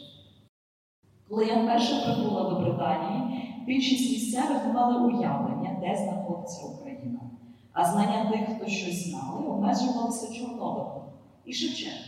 Коли 1.29 1.45
я 1.45 1.63
вперше 1.63 2.05
прибула 2.05 2.49
до 2.49 2.59
Британії, 2.59 3.43
більшість 3.67 4.11
місцевих 4.11 4.65
не 4.65 4.97
уявлення, 4.97 5.77
де 5.81 5.95
знаходиться 5.95 6.65
Україна. 6.65 7.30
А 7.73 7.85
знання 7.85 8.31
тих, 8.31 8.55
хто 8.55 8.67
щось 8.67 9.09
знали, 9.09 9.47
обмежувалися 9.47 10.33
Чорнобилем 10.33 11.03
і 11.45 11.53
Шевченком. 11.53 12.05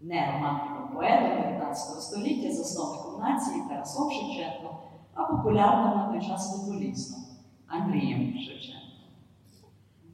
Не 0.00 0.32
романтиком 0.32 0.88
поетом 0.94 1.42
19 1.42 2.02
століття, 2.02 2.52
засновником 2.52 3.20
нації 3.20 3.62
Тарасом 3.68 4.10
Шевченком, 4.10 4.76
а 5.14 5.24
популярним 5.24 5.98
на 5.98 6.08
той 6.12 6.28
час 6.28 6.52
футболістом 6.56 7.20
Андрієм 7.66 8.38
Шевченком. 8.38 8.80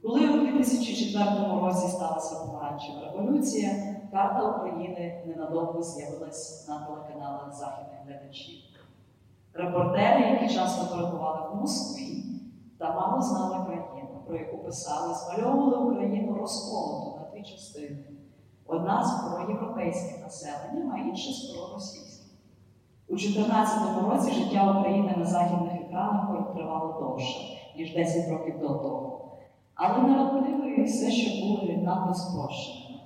Коли 0.03 0.27
у 0.27 0.39
2004 0.39 1.25
році 1.61 1.87
сталася 1.87 2.45
помаранчева 2.45 3.01
революція, 3.01 3.95
карта 4.11 4.49
України 4.49 5.23
ненадовго 5.27 5.83
з'явилась 5.83 6.67
на 6.67 6.79
телеканалах 6.79 7.53
західних 7.53 7.99
глядачів. 8.05 8.55
Репортери, 9.53 10.21
які 10.21 10.53
часто 10.53 10.95
перебували 10.95 11.49
в 11.51 11.61
Москві 11.61 12.23
та 12.77 12.93
мало 12.93 13.21
знали 13.21 13.65
країну, 13.65 13.96
про 14.27 14.37
яку 14.37 14.57
писали, 14.57 15.13
змальовували 15.13 15.77
Україну 15.77 16.35
розколоту 16.35 17.19
на 17.19 17.31
дві 17.31 17.43
частини. 17.43 17.97
Одна 18.65 19.03
з 19.03 19.31
проєвропейським 19.31 20.21
населенням, 20.21 20.91
а 20.95 20.97
інша 20.97 21.31
з 21.31 21.51
проросійським. 21.51 22.27
У 23.07 23.15
2014 23.15 24.03
році 24.09 24.31
життя 24.31 24.79
України 24.79 25.15
на 25.17 25.25
західних 25.25 25.73
екранах 25.81 26.53
тривало 26.53 26.99
довше, 27.01 27.39
ніж 27.77 27.93
10 27.93 28.29
років 28.29 28.59
до 28.59 28.67
того. 28.67 29.37
Але 29.75 30.03
наративи 30.03 30.83
все 30.83 31.11
ще 31.11 31.45
були 31.45 31.77
надто 31.77 32.13
спрощеними 32.13 32.99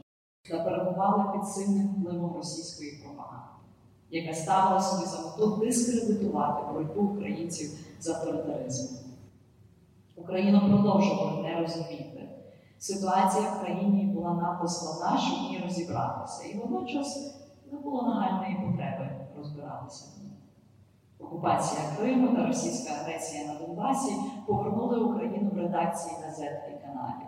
та 0.49 0.63
перебували 0.63 1.23
під 1.33 1.47
сильним 1.47 1.87
впливом 1.87 2.35
російської 2.35 3.03
пропаганди, 3.03 3.65
яка 4.09 4.33
ставила 4.33 4.81
собі 4.81 5.05
за 5.05 5.17
мету 5.17 5.65
дискредитувати 5.65 6.73
боротьбу 6.73 7.01
українців 7.01 7.69
з 7.99 8.09
авторитаризмом. 8.09 9.00
Україна 10.23 10.59
продовжувала 10.59 11.41
не 11.41 11.61
розуміти. 11.61 12.29
Ситуація 12.77 13.49
в 13.49 13.61
країні 13.61 14.05
була 14.05 14.33
надто 14.33 14.67
складна, 14.67 15.17
щоб 15.17 15.61
в 15.61 15.63
розібратися, 15.63 16.43
і 16.47 16.57
водночас 16.57 17.37
не 17.71 17.79
було 17.79 18.01
нагальної 18.01 18.55
потреби 18.55 19.09
розбиратися. 19.37 20.05
Окупація 21.19 21.81
Криму 21.97 22.35
та 22.35 22.47
російська 22.47 22.93
агресія 22.93 23.53
на 23.53 23.59
Донбасі 23.59 24.11
повернули 24.47 24.99
Україну 24.99 25.49
в 25.53 25.57
редакції 25.57 26.15
газет 26.25 26.61
і 26.69 26.87
каналів. 26.87 27.27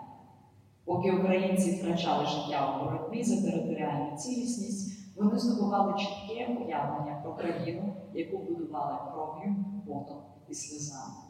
Поки 0.85 1.11
українці 1.11 1.71
втрачали 1.71 2.25
життя 2.25 2.75
у 2.75 2.85
боротьбі 2.85 3.23
за 3.23 3.51
територіальну 3.51 4.17
цілісність, 4.17 5.17
вони 5.17 5.37
здобували 5.37 5.93
чітке 5.99 6.45
уявлення 6.45 7.21
про 7.23 7.35
країну, 7.35 7.93
яку 8.13 8.37
будували 8.37 8.97
кров'ю, 9.11 9.55
потом 9.87 10.17
і 10.49 10.53
сльозами. 10.53 11.22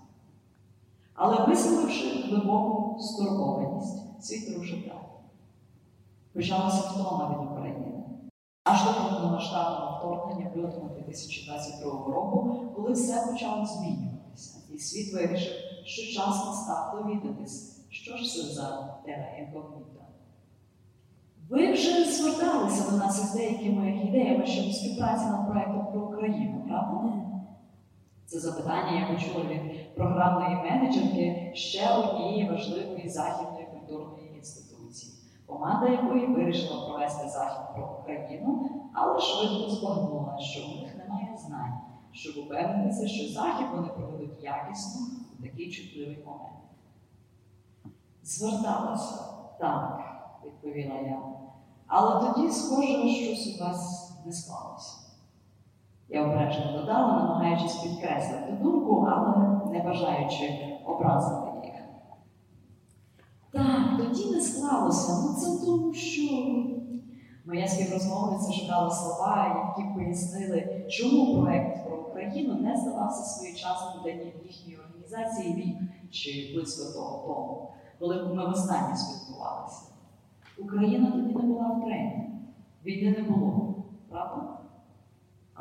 Але 1.15 1.45
висловивши 1.45 2.23
глибоку 2.29 2.99
стурбованість, 2.99 4.23
світ 4.23 4.57
рушив 4.57 4.79
далі. 4.79 4.97
Почалася 6.33 6.89
втома 6.89 7.29
від 7.29 7.51
України. 7.51 8.03
Аж 8.63 8.83
до 8.83 8.93
повномасштабного 8.93 9.97
вторгнення 9.97 10.51
в 10.55 10.57
лютому 10.57 10.89
2022 10.95 11.91
року, 11.91 12.65
коли 12.75 12.91
все 12.91 13.27
почало 13.31 13.65
змінюватися, 13.65 14.57
і 14.73 14.77
світ 14.79 15.13
вирішив, 15.13 15.53
що 15.85 16.13
час 16.13 16.45
настав 16.45 17.03
довідатись, 17.03 17.85
що 17.89 18.17
ж 18.17 18.23
це 18.23 18.53
за 18.53 18.95
тера 19.05 19.27
інкогніта. 19.39 19.99
Ви 21.49 21.73
вже 21.73 22.05
зверталися 22.11 22.91
до 22.91 22.97
нас 22.97 23.23
із 23.23 23.33
деякими 23.33 24.01
ідеями 24.07 24.45
щодо 24.45 24.71
співпраці 24.71 25.25
над 25.25 25.49
проєктом 25.51 25.87
про 25.91 26.01
Україну, 26.01 26.65
правда? 26.67 27.32
Це 28.33 28.39
запитання 28.39 28.99
я 28.99 29.13
почула 29.13 29.45
від 29.45 29.95
програмної 29.95 30.55
менеджерки 30.55 31.51
ще 31.55 31.97
однієї 31.97 32.49
важливої 32.49 33.09
західної 33.09 33.65
культурної 33.65 34.35
інституції, 34.35 35.13
команда 35.45 35.89
якої 35.89 36.27
вирішила 36.27 36.85
провести 36.85 37.29
захід 37.29 37.75
про 37.75 37.99
Україну, 38.01 38.69
але 38.93 39.19
швидко 39.19 39.69
збагнула, 39.69 40.37
що 40.39 40.61
у 40.65 40.81
них 40.81 40.95
немає 40.97 41.37
знань, 41.37 41.79
щоб 42.11 42.45
упевнитися, 42.45 43.07
що 43.07 43.33
захід 43.33 43.67
вони 43.75 43.87
проведуть 43.87 44.43
якісно 44.43 45.01
у 45.39 45.43
такий 45.43 45.71
чутливий 45.71 46.23
момент. 46.25 46.63
Зверталася, 48.23 49.23
так, 49.59 50.01
відповіла 50.45 50.95
я. 50.95 51.21
Але 51.87 52.27
тоді, 52.27 52.49
схоже, 52.49 53.09
щось 53.09 53.59
у 53.59 53.63
вас 53.63 54.11
не 54.25 54.31
склалося. 54.31 55.02
Я 56.09 56.23
обережно 56.23 56.71
додала, 56.71 57.13
намагаючись 57.13 57.75
підкреслити 57.75 58.51
думку, 58.61 59.07
але 59.09 59.59
не 59.71 59.83
бажаючи 59.83 60.49
образити 60.85 61.51
їх. 61.63 61.73
Так, 63.51 63.97
тоді 63.97 64.31
не 64.31 64.41
склалося. 64.41 65.13
Ну 65.23 65.33
це 65.33 65.65
тому, 65.65 65.93
що 65.93 66.21
моя 67.45 67.67
співрозмовниця 67.67 68.53
шукала 68.53 68.89
слова, 68.91 69.73
які 69.77 69.93
пояснили, 69.93 70.85
чому 70.89 71.41
проект 71.41 71.87
про 71.87 71.97
Україну 71.97 72.55
не 72.55 72.77
здавався 72.77 73.23
своєчасним 73.23 74.03
для 74.03 74.11
їхньої 74.11 74.77
організації 74.77 75.55
рік 75.55 75.77
чи 76.11 76.51
близько 76.55 76.93
того 76.93 77.27
тому, 77.27 77.71
коли 77.99 78.35
ми 78.35 78.47
востаннє 78.47 78.95
спілкувалися. 78.97 79.81
Україна 80.57 81.11
тоді 81.11 81.35
не 81.35 81.41
була 81.41 81.67
в 81.67 81.85
тренді, 81.85 82.29
війни 82.85 83.17
не 83.17 83.23
було, 83.23 83.75
правда? 84.09 84.52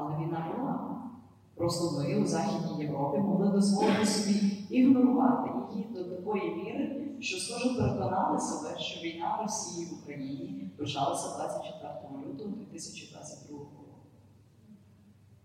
Але 0.03 0.17
війна 0.17 0.55
була. 0.57 1.03
Просто 1.55 1.99
ми 1.99 2.23
у 2.23 2.27
Західній 2.27 2.85
Європі 2.85 3.19
могли 3.19 3.49
дозволити 3.49 4.07
собі 4.07 4.35
ігнорувати 4.71 5.51
її 5.73 5.89
до 5.95 6.05
такої 6.05 6.55
міри, 6.55 7.17
що 7.21 7.39
схоже 7.39 7.75
переконали 7.75 8.39
себе, 8.41 8.79
що 8.79 9.01
війна 9.01 9.39
Росії 9.43 9.87
в 9.87 10.03
Україні 10.03 10.71
почалася 10.79 11.39
24 11.39 11.93
лютого 12.27 12.51
2022 12.51 13.59
року. 13.59 13.83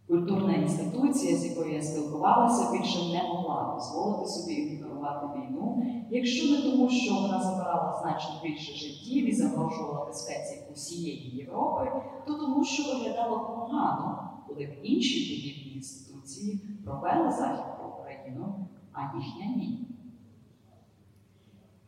Культурна 0.07 0.53
інституція, 0.53 1.37
з 1.37 1.45
якою 1.45 1.73
я 1.73 1.81
спілкувалася, 1.81 2.71
більше 2.71 2.99
не 3.13 3.29
могла 3.33 3.73
дозволити 3.75 4.25
собі 4.25 4.53
ігнорувати 4.53 5.25
війну, 5.25 5.83
якщо 6.09 6.51
не 6.51 6.61
тому, 6.61 6.89
що 6.89 7.13
вона 7.13 7.43
забирала 7.43 7.99
значно 8.01 8.35
більше 8.43 8.73
життів 8.73 9.29
і 9.29 9.35
загрожувала 9.35 10.05
безпеці 10.05 10.67
усієї 10.73 11.37
Європи, 11.37 11.91
то 12.27 12.33
тому, 12.33 12.63
що 12.63 12.83
виглядало 12.83 13.39
погано, 13.39 14.26
коли 14.47 14.65
б 14.65 14.79
інші 14.83 15.35
подібні 15.35 15.73
інституції 15.75 16.59
провели 16.85 17.31
захід 17.31 17.65
про 17.77 17.87
Україну, 17.87 18.67
а 18.93 19.01
їхня 19.17 19.45
ні. 19.55 19.87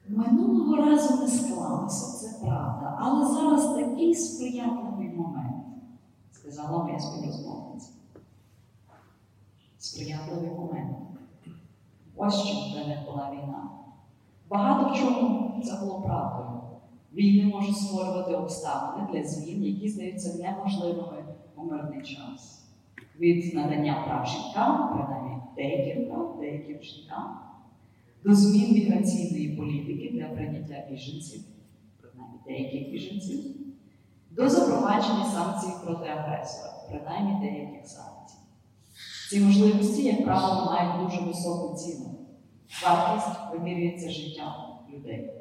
Минулого 0.07 0.75
разу 0.75 1.21
не 1.21 1.27
склалося, 1.27 2.17
це 2.17 2.45
правда, 2.45 2.97
але 2.99 3.25
зараз 3.25 3.75
такий 3.75 4.15
сприятливий 4.15 5.09
момент, 5.09 5.65
сказала 6.31 6.83
моя 6.83 6.99
співрозмовниця. 6.99 7.89
Сприятливий 9.77 10.49
момент. 10.49 10.97
Ось 12.15 12.47
чому 12.47 12.61
для 12.75 12.87
них 12.87 13.05
була 13.05 13.31
війна. 13.31 13.69
Багато 14.49 14.93
в 14.93 14.97
чому 14.97 15.61
це 15.63 15.79
було 15.79 16.01
правдою. 16.01 16.61
Війни 17.13 17.53
можуть 17.53 17.77
створювати 17.77 18.35
обставини 18.35 19.07
для 19.13 19.23
змін, 19.23 19.63
які 19.63 19.89
здаються 19.89 20.43
неможливими 20.43 21.23
у 21.61 21.65
мирний 21.65 22.01
час. 22.01 22.65
Від 23.19 23.53
надання 23.55 24.03
прав 24.07 24.27
жінкам, 24.27 24.89
принаймні 24.93 25.41
деяким 25.55 26.09
прав, 26.09 26.37
деяким 26.39 26.81
жінкам, 26.81 27.39
до 28.23 28.35
змін 28.35 28.73
міграційної 28.73 29.49
політики 29.49 30.09
для 30.13 30.25
прийняття 30.25 30.87
біженців, 30.91 31.41
принаймні 32.01 32.39
деяких 32.47 32.91
біженців, 32.91 33.55
до 34.31 34.49
запровадження 34.49 35.25
санкцій 35.25 35.85
проти 35.85 36.09
агресора, 36.09 36.73
принаймні 36.89 37.49
деяких 37.49 37.87
санкцій. 37.87 38.37
Ці 39.29 39.39
можливості, 39.39 40.03
як 40.03 40.25
правило, 40.25 40.71
мають 40.71 41.03
дуже 41.03 41.21
високу 41.25 41.75
ціну. 41.75 42.15
Вартість 42.83 43.39
вимірюється 43.51 44.09
життям 44.09 44.53
людей. 44.93 45.33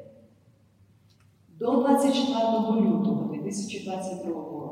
До 1.59 1.71
24 1.75 2.37
лютого 2.81 3.33
2022 3.33 4.33
року 4.33 4.68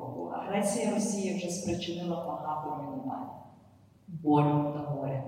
агресія 0.48 0.94
Росії 0.94 1.38
вже 1.38 1.50
спричинила 1.50 2.16
багато 2.16 2.76
руйнувань, 2.76 3.30
болю 4.08 4.74
та 4.74 4.80
горя. 4.80 5.24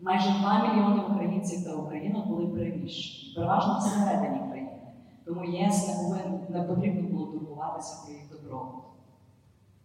Майже 0.00 0.30
2 0.40 0.68
мільйони 0.68 1.02
українців 1.02 1.64
та 1.64 1.74
українок 1.74 2.26
були 2.26 2.46
переміщені, 2.46 3.34
переважно 3.34 3.78
всередині 3.78 4.48
країни. 4.48 4.70
Тому 5.24 5.44
ЄС 5.44 5.88
не, 5.88 5.94
повинен, 5.94 6.40
не 6.48 6.62
потрібно 6.62 7.08
було 7.08 7.26
турбуватися 7.26 8.02
про 8.04 8.14
їх 8.14 8.30
добробут. 8.30 8.84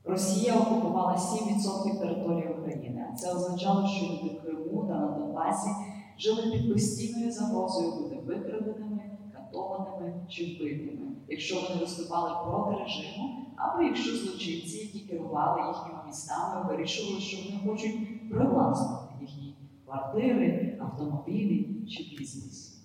Росія 0.04 0.56
окупувала 0.56 1.16
7% 1.16 2.00
території 2.00 2.54
України, 2.60 3.06
це 3.18 3.34
означало, 3.34 3.88
що 3.88 4.06
люди 4.06 4.36
в 4.36 4.42
Криму 4.42 4.86
та 4.88 4.94
на 4.94 5.08
Донбасі 5.08 5.70
жили 6.18 6.52
під 6.52 6.74
постійною 6.74 7.32
загрозою 7.32 7.92
бути 7.92 8.16
викраденими, 8.16 9.17
катованими 9.58 10.26
чи 10.30 10.46
вбитими, 10.46 11.12
якщо 11.28 11.56
вони 11.56 11.82
виступали 11.82 12.46
проти 12.46 12.84
режиму, 12.84 13.46
або 13.56 13.84
якщо 13.84 14.18
злочинці, 14.18 14.78
які 14.78 15.00
керували 15.00 15.62
їхніми 15.68 16.00
містами, 16.08 16.68
вирішували, 16.68 17.22
що 17.22 17.38
вони 17.50 17.60
хочуть 17.66 18.30
привласнити 18.30 19.14
їхні 19.22 19.56
квартири, 19.86 20.78
автомобілі 20.82 21.86
чи 21.88 22.04
бізнес. 22.04 22.84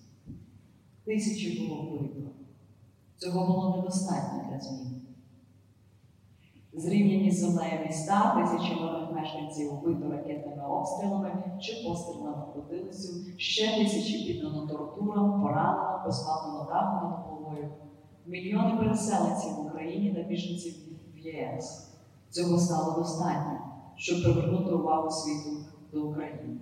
Тисячі 1.05 1.67
було 1.67 1.81
вбито. 1.81 2.21
Цього 3.17 3.47
було 3.47 3.75
недостатньо 3.75 4.49
для 4.49 4.59
змін. 4.59 5.02
Зрівняні 6.75 7.31
з 7.31 7.39
землею 7.39 7.85
міста, 7.85 8.35
тисячі 8.37 8.81
мирних 8.81 9.11
мешканців 9.11 9.73
убито 9.73 10.11
ракетними 10.11 10.63
обстрілами 10.67 11.43
чи 11.61 11.87
пострілами 11.87 12.43
в 12.49 12.53
потилицю, 12.53 13.13
ще 13.37 13.77
тисячі 13.77 14.27
піддано 14.27 14.67
тортурам, 14.67 15.41
поранено, 15.41 16.01
позбавлено 16.05 16.65
даху 16.69 17.07
над 17.07 17.19
головою. 17.25 17.69
Мільйони 18.25 18.77
переселенців 18.77 19.53
в 19.55 19.65
Україні 19.65 20.13
та 20.13 20.21
біженців 20.23 20.73
в 21.15 21.17
ЄС. 21.17 21.93
Цього 22.29 22.57
стало 22.57 22.99
достатньо, 22.99 23.59
щоб 23.95 24.23
привернути 24.23 24.71
увагу 24.71 25.09
світу 25.09 25.57
до 25.93 26.03
України. 26.03 26.57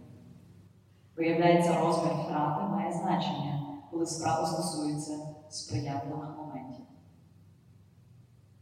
Виявляється, 1.18 1.82
розмір 1.82 2.14
втрати 2.24 2.64
має 2.72 2.94
значення, 2.94 3.62
коли 3.92 4.06
справа 4.06 4.46
стосується 4.46 5.14
сприятливих. 5.50 6.41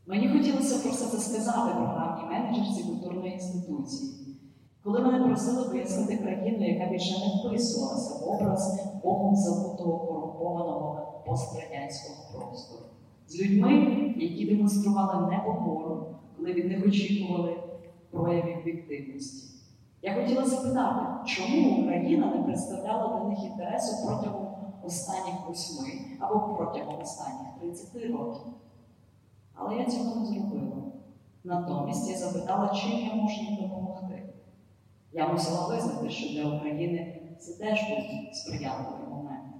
Мені 0.09 0.29
хотілося 0.29 0.87
про 0.87 0.97
це 0.97 1.17
сказати 1.17 1.75
програмній 1.75 2.29
менеджерці 2.29 2.83
культурної 2.83 3.33
інституції, 3.33 4.37
коли 4.83 4.99
мене 4.99 5.27
просили 5.27 5.69
пояснити 5.69 6.17
країну, 6.17 6.67
яка 6.67 6.91
більше 6.91 7.19
не 7.19 7.49
вписувалася 7.49 8.25
в 8.25 8.29
образ 8.29 8.79
Богом 9.03 9.35
забутого 9.35 10.07
корумпованого 10.07 11.21
пострадянського 11.25 12.15
простору, 12.33 12.85
з 13.27 13.41
людьми, 13.41 13.73
які 14.17 14.45
демонстрували 14.45 15.31
непокору, 15.31 16.15
коли 16.37 16.53
від 16.53 16.67
них 16.67 16.87
очікували 16.87 17.63
проявів 18.11 18.57
об'єктивності. 18.61 19.47
Я 20.01 20.15
хотіла 20.15 20.45
запитати, 20.45 21.05
чому 21.25 21.81
Україна 21.81 22.35
не 22.35 22.43
представляла 22.43 23.19
для 23.19 23.29
них 23.29 23.43
інтересу 23.43 24.07
протягом 24.07 24.47
останніх 24.83 25.47
восьми 25.47 25.89
або 26.19 26.55
протягом 26.55 27.01
останніх 27.01 27.47
30 27.61 27.95
років. 27.95 28.53
Але 29.59 29.75
я 29.75 29.85
цього 29.85 30.15
не 30.15 30.25
зробила. 30.25 30.83
Натомість 31.43 32.09
я 32.09 32.17
запитала, 32.17 32.69
чим 32.69 32.91
я 32.91 33.13
можу 33.13 33.41
допомогти. 33.61 34.33
Я 35.11 35.27
мусила 35.27 35.67
визнати, 35.67 36.09
що 36.09 36.33
для 36.33 36.55
України 36.55 37.21
це 37.39 37.63
теж 37.63 37.79
був 37.89 38.33
сприятливий 38.33 39.07
момент. 39.09 39.53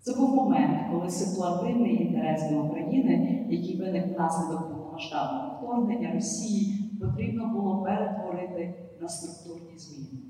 Це 0.00 0.14
був 0.14 0.34
момент, 0.34 0.78
коли 0.92 1.10
ситуативний 1.10 2.02
інтерес 2.02 2.50
до 2.50 2.62
України, 2.62 3.46
який 3.50 3.80
виник 3.80 4.06
внаслідок 4.06 4.68
повномасштабного 4.68 5.56
вторгнення 5.58 6.12
Росії, 6.12 6.90
потрібно 7.00 7.48
було 7.48 7.82
перетворити 7.82 8.74
на 9.00 9.08
структурні 9.08 9.78
зміни. 9.78 10.22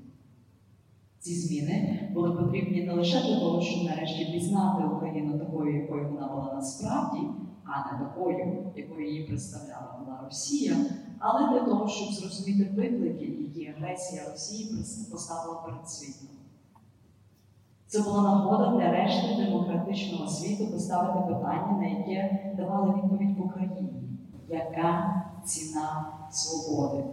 Ці 1.19 1.35
зміни 1.35 2.09
були 2.13 2.31
потрібні 2.31 2.83
не 2.83 2.93
лише 2.93 3.27
для 3.27 3.39
того, 3.39 3.61
щоб 3.61 3.85
нарешті 3.85 4.25
пізнати 4.25 4.83
Україну 4.95 5.39
такою, 5.39 5.81
якою 5.81 6.09
вона 6.09 6.27
була 6.27 6.53
насправді, 6.55 7.19
а 7.71 7.91
не 7.93 8.05
такою, 8.05 8.71
якою 8.75 9.07
її 9.07 9.23
представляла 9.23 9.99
була 9.99 10.19
Росія, 10.25 10.75
але 11.19 11.49
для 11.49 11.59
того, 11.59 11.87
щоб 11.87 12.13
зрозуміти 12.13 12.71
виклики, 12.75 13.25
які 13.25 13.67
агресія 13.67 14.23
Росії 14.31 14.85
поставила 15.11 15.55
перед 15.55 15.89
світом. 15.89 16.29
Це 17.87 18.01
була 18.01 18.21
нагода 18.21 18.77
для 18.77 18.91
решти 18.91 19.45
демократичного 19.45 20.27
світу 20.27 20.67
поставити 20.67 21.33
питання, 21.33 21.77
на 21.77 21.87
яке 21.87 22.53
давали 22.57 22.93
відповідь 22.93 23.37
в 23.37 23.45
Україні. 23.45 24.09
Яка 24.49 25.23
ціна 25.45 26.13
свободи? 26.31 27.03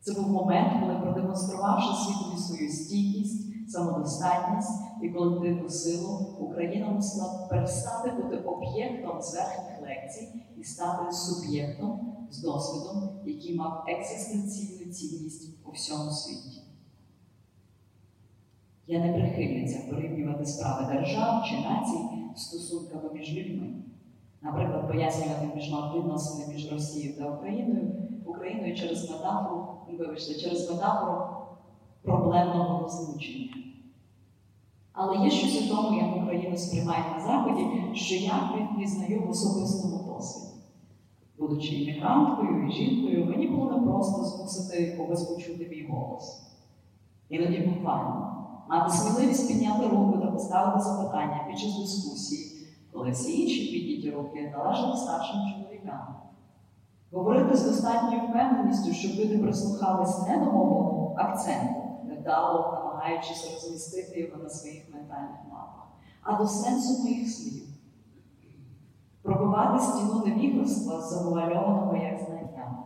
Це 0.00 0.20
був 0.20 0.28
момент, 0.30 0.72
коли, 0.80 0.94
продемонструвавши 0.94 1.88
світові 1.94 2.38
свою 2.38 2.70
стійкість, 2.70 3.47
самодостатність 3.68 4.80
і 5.02 5.08
колективну 5.08 5.68
силу, 5.68 6.36
Україна 6.40 6.90
мусила 6.90 7.46
перестати 7.50 8.10
бути 8.10 8.36
об'єктом 8.36 9.22
зверхніх 9.22 9.82
лекцій 9.82 10.28
і 10.56 10.64
стати 10.64 11.12
суб'єктом 11.12 12.14
з 12.30 12.42
досвідом, 12.42 13.10
який 13.26 13.56
мав 13.56 13.84
екзистенційну 13.88 14.92
цінність 14.92 15.58
у 15.66 15.70
всьому 15.70 16.10
світі. 16.10 16.62
Я 18.86 18.98
не 18.98 19.12
прихильниця 19.12 19.78
порівнювати 19.90 20.46
справи 20.46 20.92
держав 20.92 21.44
чи 21.44 21.54
націй 21.54 21.98
стосунками 22.36 23.10
між 23.14 23.32
людьми. 23.32 23.74
Наприклад, 24.42 24.88
пояснювати 24.88 25.46
відносини 25.98 26.54
між 26.54 26.72
Росією 26.72 27.18
та 27.18 27.30
Україною, 27.30 27.94
Україною 28.26 28.76
через 28.76 29.10
метафору, 29.10 29.66
вибачте, 29.98 30.34
через 30.34 30.70
метафору 30.70 31.37
проблемного 32.02 32.82
розлучення. 32.82 33.54
Але 34.92 35.16
є 35.16 35.30
щось 35.30 35.62
у 35.62 35.74
тому, 35.74 35.98
як 35.98 36.16
Україну 36.16 36.56
сприймає 36.56 37.04
на 37.14 37.20
Заході, 37.20 37.66
що 37.94 38.14
я 38.14 38.50
відпізнаю 38.56 39.22
в 39.26 39.30
особистому 39.30 40.14
досвіді. 40.14 40.48
Будучи 41.38 41.74
іммігранткою 41.74 42.68
і 42.68 42.72
жінкою, 42.72 43.26
мені 43.26 43.48
було 43.48 43.70
непросто 43.70 44.24
змусити 44.24 44.96
когось 44.96 45.22
почути 45.22 45.68
мій 45.70 45.88
голос. 45.90 46.42
Іноді 47.28 47.58
буквально 47.58 48.34
мати 48.70 48.92
сміливість 48.92 49.48
підняти 49.48 49.88
руку 49.88 50.18
та 50.18 50.26
поставити 50.26 50.80
запитання 50.80 51.44
під 51.48 51.58
час 51.58 51.78
дискусії, 51.78 52.66
коли 52.92 53.10
всі 53.10 53.42
інші 53.42 53.72
підняті 53.72 54.10
руки 54.16 54.54
належали 54.56 54.96
старшим 54.96 55.40
чоловікам. 55.40 56.14
Говорити 57.12 57.56
з 57.56 57.64
достатньою 57.64 58.22
впевненістю, 58.28 58.92
щоб 58.92 59.10
люди 59.20 59.38
прислухались 59.38 60.28
не 60.28 60.36
до 60.36 60.52
мого 60.52 61.14
акценту, 61.18 61.77
невдало 62.28 62.72
намагаючись 62.72 63.50
розмістити 63.54 64.20
його 64.20 64.42
на 64.42 64.50
своїх 64.50 64.94
ментальних 64.94 65.38
мапах, 65.50 65.88
а 66.22 66.36
до 66.36 66.46
сенсу 66.46 67.02
моїх 67.02 67.30
слів. 67.30 67.62
Пробивати 69.22 69.82
стіну 69.82 70.22
невігластва, 70.26 71.00
завуальованого 71.00 71.96
як 71.96 72.20
знання. 72.20 72.78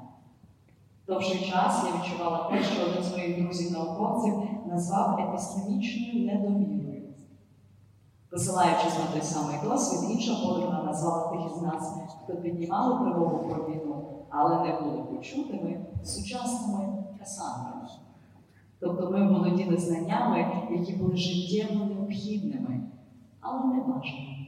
Довший 1.06 1.40
час 1.50 1.84
я 1.84 2.00
відчувала 2.00 2.50
те, 2.50 2.62
що 2.62 2.82
один 2.86 3.02
з 3.02 3.12
моїх 3.12 3.42
друзів-науковців 3.42 4.34
назвав 4.66 5.18
епістемічною 5.20 6.26
недовірою. 6.26 7.02
Посилаючись 8.30 8.98
на 8.98 9.12
той 9.12 9.22
самий 9.22 9.56
досвід, 9.64 10.10
інша 10.10 10.46
подруга 10.46 10.82
назвала 10.82 11.28
тих 11.28 11.56
із 11.56 11.62
нас, 11.62 11.92
хто 12.24 12.36
піднімали 12.36 13.04
тривогу 13.04 13.48
про 13.48 13.64
війну, 13.64 14.26
але 14.30 14.64
не 14.64 14.80
були 14.80 15.02
почутими 15.02 15.86
сучасними 16.04 17.04
касандрами. 17.18 17.72
Тобто 18.82 19.10
ми 19.10 19.32
володіли 19.32 19.76
знаннями, 19.76 20.46
які 20.70 20.92
були 20.92 21.16
життєво 21.16 21.84
необхідними, 21.84 22.80
але 23.40 23.64
не 23.64 23.80
важливими. 23.80 24.46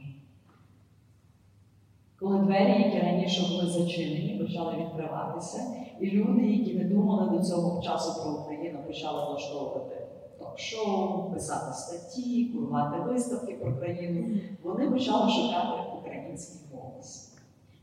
Коли 2.19 2.39
двері, 2.39 2.83
які 2.83 2.99
раніше 2.99 3.41
були 3.51 3.71
зачинені, 3.71 4.39
почали 4.41 4.73
відкриватися, 4.77 5.75
і 5.99 6.11
люди, 6.11 6.41
які 6.41 6.73
не 6.73 6.83
думали 6.83 7.37
до 7.37 7.43
цього 7.43 7.81
часу 7.81 8.23
про 8.23 8.33
Україну, 8.33 8.79
почали 8.87 9.25
влаштовувати 9.25 10.07
ток-шоу, 10.39 11.31
писати 11.33 11.73
статті, 11.73 12.45
курувати 12.45 12.99
виставки 12.99 13.53
про 13.53 13.77
країну, 13.77 14.39
вони 14.63 14.91
почали 14.91 15.31
шукати 15.31 15.81
український 16.01 16.61
голос, 16.73 17.35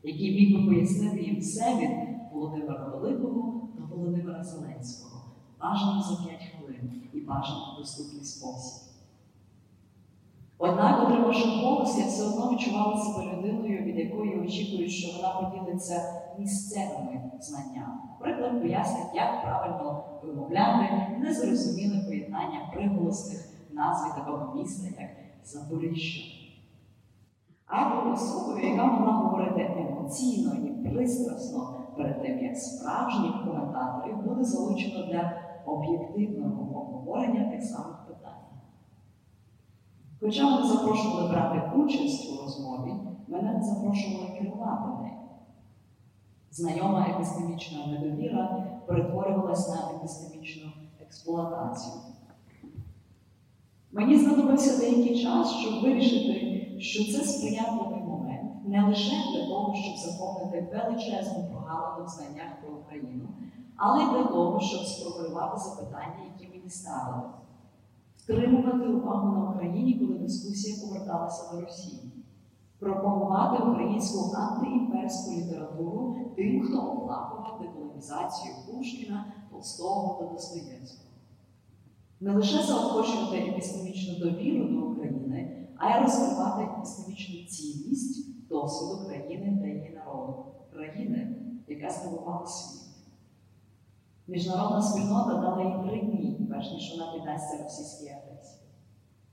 який 0.02 0.34
міг 0.34 0.60
би 0.60 0.74
пояснити 0.74 1.22
їм 1.22 1.40
все 1.40 1.76
від 1.76 1.90
Володимира 2.32 2.88
Великого 2.88 3.68
до 3.78 3.96
Володимира 3.96 4.44
Зеленського, 4.44 5.20
бажано 5.60 6.02
за 6.02 6.28
5 6.28 6.41
хвилин 6.62 7.02
і 7.12 7.20
бажано 7.20 7.76
доступний 7.78 8.24
спосіб. 8.24 8.92
Однак, 10.58 11.02
отримавши 11.02 11.48
голос, 11.48 11.98
я 11.98 12.06
все 12.06 12.24
одно 12.24 12.52
відчувала 12.52 13.02
себе 13.02 13.32
людиною, 13.32 13.82
від 13.82 13.98
якої 13.98 14.40
очікують, 14.40 14.92
що 14.92 15.16
вона 15.16 15.34
поділиться 15.34 16.22
місцевими 16.38 17.30
знаннями. 17.40 17.94
Наприклад, 18.20 18.62
пояснить, 18.62 19.14
як 19.14 19.42
правильно 19.42 20.04
вимовляти 20.22 20.88
незрозуміле 21.18 22.04
поєднання 22.04 22.70
приголосних 22.74 23.48
назв 23.72 24.14
такого 24.14 24.54
міста, 24.54 24.88
як 25.00 25.10
Запоріжжя. 25.44 26.42
Або 27.66 28.10
особою, 28.10 28.68
яка 28.68 28.84
могла 28.84 29.12
говорити 29.12 29.76
емоційно 29.78 30.54
і 30.54 30.88
пристрасно 30.88 31.74
перед 31.96 32.22
тим, 32.22 32.44
як 32.44 32.56
справжніх 32.56 33.32
коментаторів 33.44 34.16
буде 34.16 34.44
залучено 34.44 35.06
для 35.06 35.40
об'єктивного 35.66 36.80
обговорення 36.80 37.50
тих 37.50 37.62
самих 37.62 38.06
питань. 38.06 38.32
Хоча 40.20 40.50
мене 40.50 40.66
запрошували 40.66 41.28
брати 41.28 41.76
участь 41.76 42.32
у 42.32 42.42
розмові, 42.42 42.94
мене 43.28 43.52
не 43.52 43.62
запрошували 43.62 44.38
керувати 44.38 45.02
нею. 45.02 45.16
Знайома 46.50 47.06
епістемічна 47.10 47.86
недовіра 47.86 48.66
перетворювалася 48.86 49.74
на 49.74 49.96
епістемічну 49.96 50.72
експлуатацію. 51.00 51.94
Мені 53.92 54.18
знадобився 54.18 54.80
деякий 54.80 55.22
час, 55.22 55.50
щоб 55.52 55.82
вирішити, 55.82 56.76
що 56.80 57.04
це 57.12 57.24
сприятливий 57.24 58.00
момент 58.00 58.50
не 58.64 58.84
лише 58.86 59.16
для 59.32 59.46
того, 59.46 59.74
щоб 59.74 59.96
заповнити 59.96 60.68
величезну 60.72 61.44
прогалину 61.50 62.04
в 62.04 62.08
знаннях 62.08 62.60
про 62.60 62.74
Україну, 62.74 63.28
але 63.84 64.02
й 64.02 64.06
для 64.06 64.24
того, 64.24 64.60
щоб 64.60 64.80
сформулювати 64.80 65.60
запитання, 65.60 66.24
які 66.34 66.56
мені 66.56 66.70
ставили 66.70 67.22
втримувати 68.16 68.88
увагу 68.88 69.32
на 69.32 69.50
Україні, 69.50 69.94
коли 69.94 70.14
дискусія 70.18 70.86
поверталася 70.86 71.52
до 71.52 71.60
Росії, 71.60 72.12
пропагувати 72.78 73.62
українську 73.62 74.36
антиімперську 74.36 75.30
літературу 75.32 76.16
тим, 76.36 76.62
хто 76.62 76.78
оплакував 76.78 77.60
деколонізацію 77.62 78.54
Пушкіна, 78.66 79.32
Толстого 79.50 80.20
та 80.20 80.32
Достоєвського. 80.32 81.10
Не 82.20 82.32
лише 82.34 82.62
заохочувати 82.62 83.36
епістемічну 83.36 84.18
довіру 84.18 84.68
до 84.68 84.86
України, 84.86 85.68
а 85.76 85.98
й 85.98 86.02
розкривати 86.02 86.62
епістемічну 86.62 87.46
цінність 87.48 88.48
досвіду 88.48 89.06
країни 89.06 89.58
та 89.60 89.66
її 89.66 89.90
народу, 90.04 90.44
країни, 90.72 91.36
яка 91.68 91.90
здивувала 91.90 92.46
світ. 92.46 92.81
Міжнародна 94.32 94.82
спільнота 94.82 95.34
дала 95.34 95.62
їй 95.62 95.88
три 95.88 96.00
дні, 96.00 96.46
перш 96.50 96.72
ніж 96.72 96.98
вона 96.98 97.12
піддасться 97.12 97.64
російській 97.64 98.08
агресії. 98.08 98.62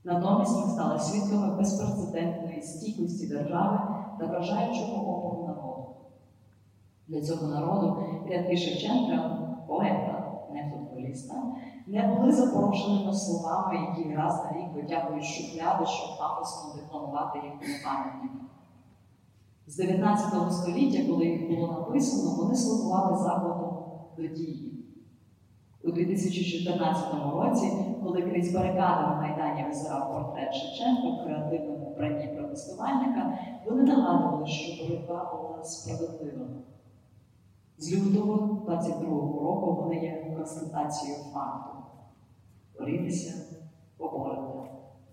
Натомість 0.04 0.56
ми 0.56 0.72
стали 0.72 0.98
свідками 0.98 1.56
безпрецедентної 1.56 2.62
стійкості 2.62 3.26
держави 3.26 3.78
та 4.18 4.26
вражаючого 4.26 5.16
опору 5.16 5.46
народу. 5.46 5.86
Для 7.08 7.22
цього 7.22 7.46
народу 7.46 8.04
рядки 8.28 8.56
Шевченка, 8.56 9.38
поета, 9.68 10.32
не 10.52 10.72
футболіста, 10.72 11.34
не 11.86 12.02
були 12.02 12.32
запорошеними 12.32 13.12
словами, 13.12 13.74
які 13.76 14.14
раз 14.14 14.44
на 14.44 14.58
рік 14.58 14.74
витягують 14.74 15.24
шухляди, 15.24 15.86
щоб 15.86 16.18
пафосно 16.18 16.74
декламувати 16.74 17.38
їх 17.38 17.84
пам'ятникам. 17.84 18.48
З 19.66 19.76
19 19.76 20.52
століття, 20.52 21.12
коли 21.12 21.26
їх 21.26 21.50
було 21.50 21.72
написано, 21.72 22.36
вони 22.42 22.54
слугували 22.54 23.16
закладом 23.16 23.76
до 24.16 24.26
дії. 24.26 24.69
У 25.84 25.90
2014 25.90 27.14
році, 27.34 27.72
коли 28.02 28.22
крізь 28.22 28.54
барикади 28.54 29.02
на 29.02 29.16
Майдані 29.20 29.64
визирав 29.68 30.12
портрет 30.12 30.54
Шевченка 30.54 31.08
в 31.08 31.24
креативному 31.24 31.90
вбранні 31.90 32.28
протестувальника, 32.36 33.38
вони 33.66 33.82
нагадували, 33.82 34.46
що 34.46 34.84
боротьба 34.84 35.32
була 35.34 35.64
справедлива. 35.64 36.46
З 37.78 37.92
лютого 37.92 38.62
22-го 38.66 39.40
року 39.40 39.82
вони 39.82 39.94
є 39.94 40.34
констатацією 40.36 41.18
факту. 41.34 41.76
Борітеся, 42.78 43.56
поборете, 43.96 44.42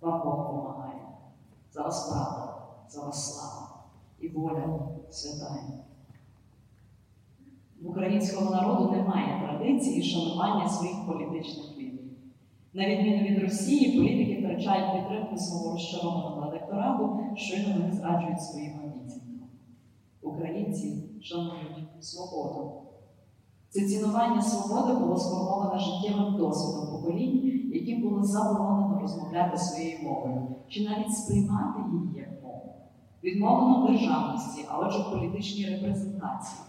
вам 0.01 0.21
Бог 0.23 0.38
допомагає. 0.38 1.01
За 1.71 1.82
вас 1.82 2.10
правда, 2.10 2.56
за 2.89 3.01
вас 3.01 3.36
слава 3.36 3.67
і 4.19 4.30
воля 4.30 4.80
святая. 5.10 5.87
В 7.82 7.90
українського 7.90 8.56
народу 8.56 8.92
немає 8.92 9.42
традиції 9.48 10.04
шанування 10.04 10.70
своїх 10.70 10.96
політичних 11.08 11.78
лідерів. 11.78 12.12
На 12.74 12.88
відміну 12.90 13.28
від 13.28 13.40
Росії, 13.40 13.98
політики 13.98 14.42
втрачають 14.42 14.94
підтримку 14.94 15.38
свого 15.38 15.74
розчарованого 15.74 16.50
електорату, 16.50 17.20
щойно 17.36 17.74
вони 17.74 17.92
зраджують 17.92 18.42
своїм 18.42 18.74
обіцянкам. 18.80 19.50
Українці 20.22 21.04
шанують 21.22 21.88
свободу. 22.00 22.72
Це 23.70 23.86
цінування 23.86 24.42
свободи 24.42 24.94
було 25.00 25.18
сформоване 25.18 25.80
життєвим 25.80 26.38
досвідом 26.38 26.92
поколінь, 26.92 27.72
яким 27.74 28.02
було 28.02 28.24
заборонено 28.24 29.00
розмовляти 29.02 29.58
своєю 29.58 30.04
мовою, 30.04 30.48
чи 30.68 30.84
навіть 30.90 31.13
сприймати 31.13 31.80
її 31.94 32.18
як 32.18 32.44
мову. 32.44 32.74
Відмовлено 33.24 33.88
державності, 33.88 34.66
а 34.70 34.78
отже, 34.78 35.06
політичній 35.12 35.66
репрезентації, 35.66 36.62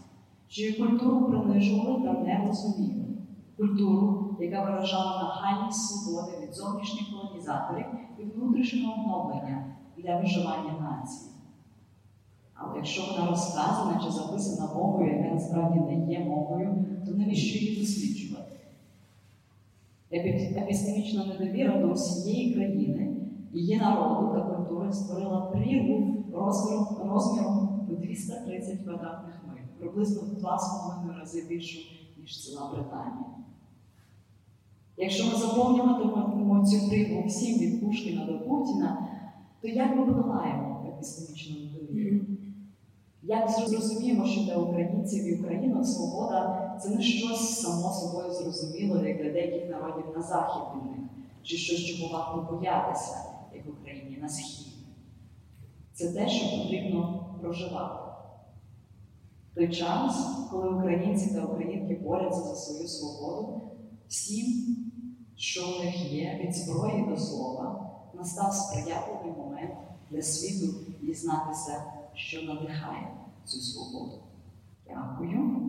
чию 0.48 0.86
культуру 0.86 1.26
принижували 1.26 2.02
та 2.04 2.12
не. 2.12 2.52
Культуру, 3.56 4.36
яка 4.40 4.64
виражала 4.64 5.22
нахальність 5.22 6.04
свободи 6.04 6.32
від 6.42 6.54
зовнішніх 6.54 7.02
колонізаторів 7.10 7.86
і 8.18 8.22
внутрішнього 8.22 9.04
оновлення 9.04 9.64
для 9.96 10.20
виживання 10.20 10.72
нації. 10.80 11.30
Але 12.54 12.76
якщо 12.76 13.02
вона 13.12 13.30
розказана 13.30 14.00
чи 14.04 14.10
записана 14.10 14.74
мовою, 14.74 15.16
яка 15.16 15.34
насправді 15.34 15.80
не 15.80 16.12
є 16.12 16.20
мовою, 16.20 16.84
то 17.06 17.14
навіщо 17.14 17.58
її 17.58 17.80
досліджувати? 17.80 18.56
Епістемічна 20.56 21.26
недовіра 21.26 21.78
до 21.78 21.92
всієї 21.92 22.54
країни, 22.54 23.16
її 23.52 23.76
народу 23.76 24.34
та 24.34 24.40
культури 24.40 24.92
створила 24.92 25.40
прірву 25.40 26.24
розміром, 26.32 27.86
у 27.90 27.94
230 27.94 28.78
квадратних 28.84 29.34
миль, 29.48 29.57
приблизно 29.80 30.20
в 30.20 30.44
2,5 30.44 31.18
рази 31.20 31.42
більшу, 31.48 31.78
ніж 32.20 32.44
ціла 32.44 32.70
Британія. 32.74 33.26
Якщо 34.96 35.24
ми 35.26 35.34
заповнюватимемо 35.38 36.66
цю 36.66 36.88
прірву 36.88 37.26
всім 37.26 37.58
від 37.58 37.80
Пушкіна 37.80 38.24
до 38.26 38.40
Путіна, 38.40 39.08
то 39.60 39.68
як 39.68 39.96
ми 39.96 40.06
подолаємо 40.06 40.86
епістемічну 40.88 41.56
недовіру? 41.60 42.20
Як 43.22 43.50
зрозуміємо, 43.50 44.26
що 44.26 44.40
для 44.40 44.56
українців 44.56 45.26
і 45.26 45.34
Україна 45.34 45.84
свобода 45.84 46.74
це 46.82 46.88
не 46.88 47.02
щось 47.02 47.60
само 47.60 47.90
собою 47.90 48.32
зрозуміле, 48.32 49.08
як 49.08 49.22
для 49.22 49.32
деяких 49.32 49.70
народів 49.70 50.04
на 50.16 50.22
захід 50.22 50.62
від 50.76 50.90
них, 50.90 51.10
чи 51.42 51.56
щось, 51.56 51.84
чого 51.84 52.12
варто 52.12 52.56
боятися, 52.56 53.16
як 53.54 53.66
в 53.66 53.70
Україні 53.70 54.18
на 54.22 54.28
схід. 54.28 54.72
Це 55.92 56.12
те, 56.12 56.28
що 56.28 56.62
потрібно 56.62 57.24
проживати. 57.40 58.07
Той 59.58 59.68
час, 59.68 60.26
коли 60.50 60.68
українці 60.68 61.34
та 61.34 61.44
українки 61.44 62.00
борються 62.04 62.40
за 62.40 62.54
свою 62.54 62.88
свободу, 62.88 63.60
всім, 64.08 64.76
що 65.36 65.60
в 65.62 65.84
них 65.84 66.12
є, 66.12 66.40
від 66.44 66.54
зброї 66.54 67.06
до 67.08 67.16
слова, 67.16 67.90
настав 68.14 68.52
сприятливий 68.54 69.32
момент 69.38 69.74
для 70.10 70.22
світу 70.22 70.74
дізнатися 71.02 71.82
що 72.14 72.42
надихає 72.42 73.16
цю 73.44 73.58
свободу. 73.58 74.22
Дякую. 74.86 75.60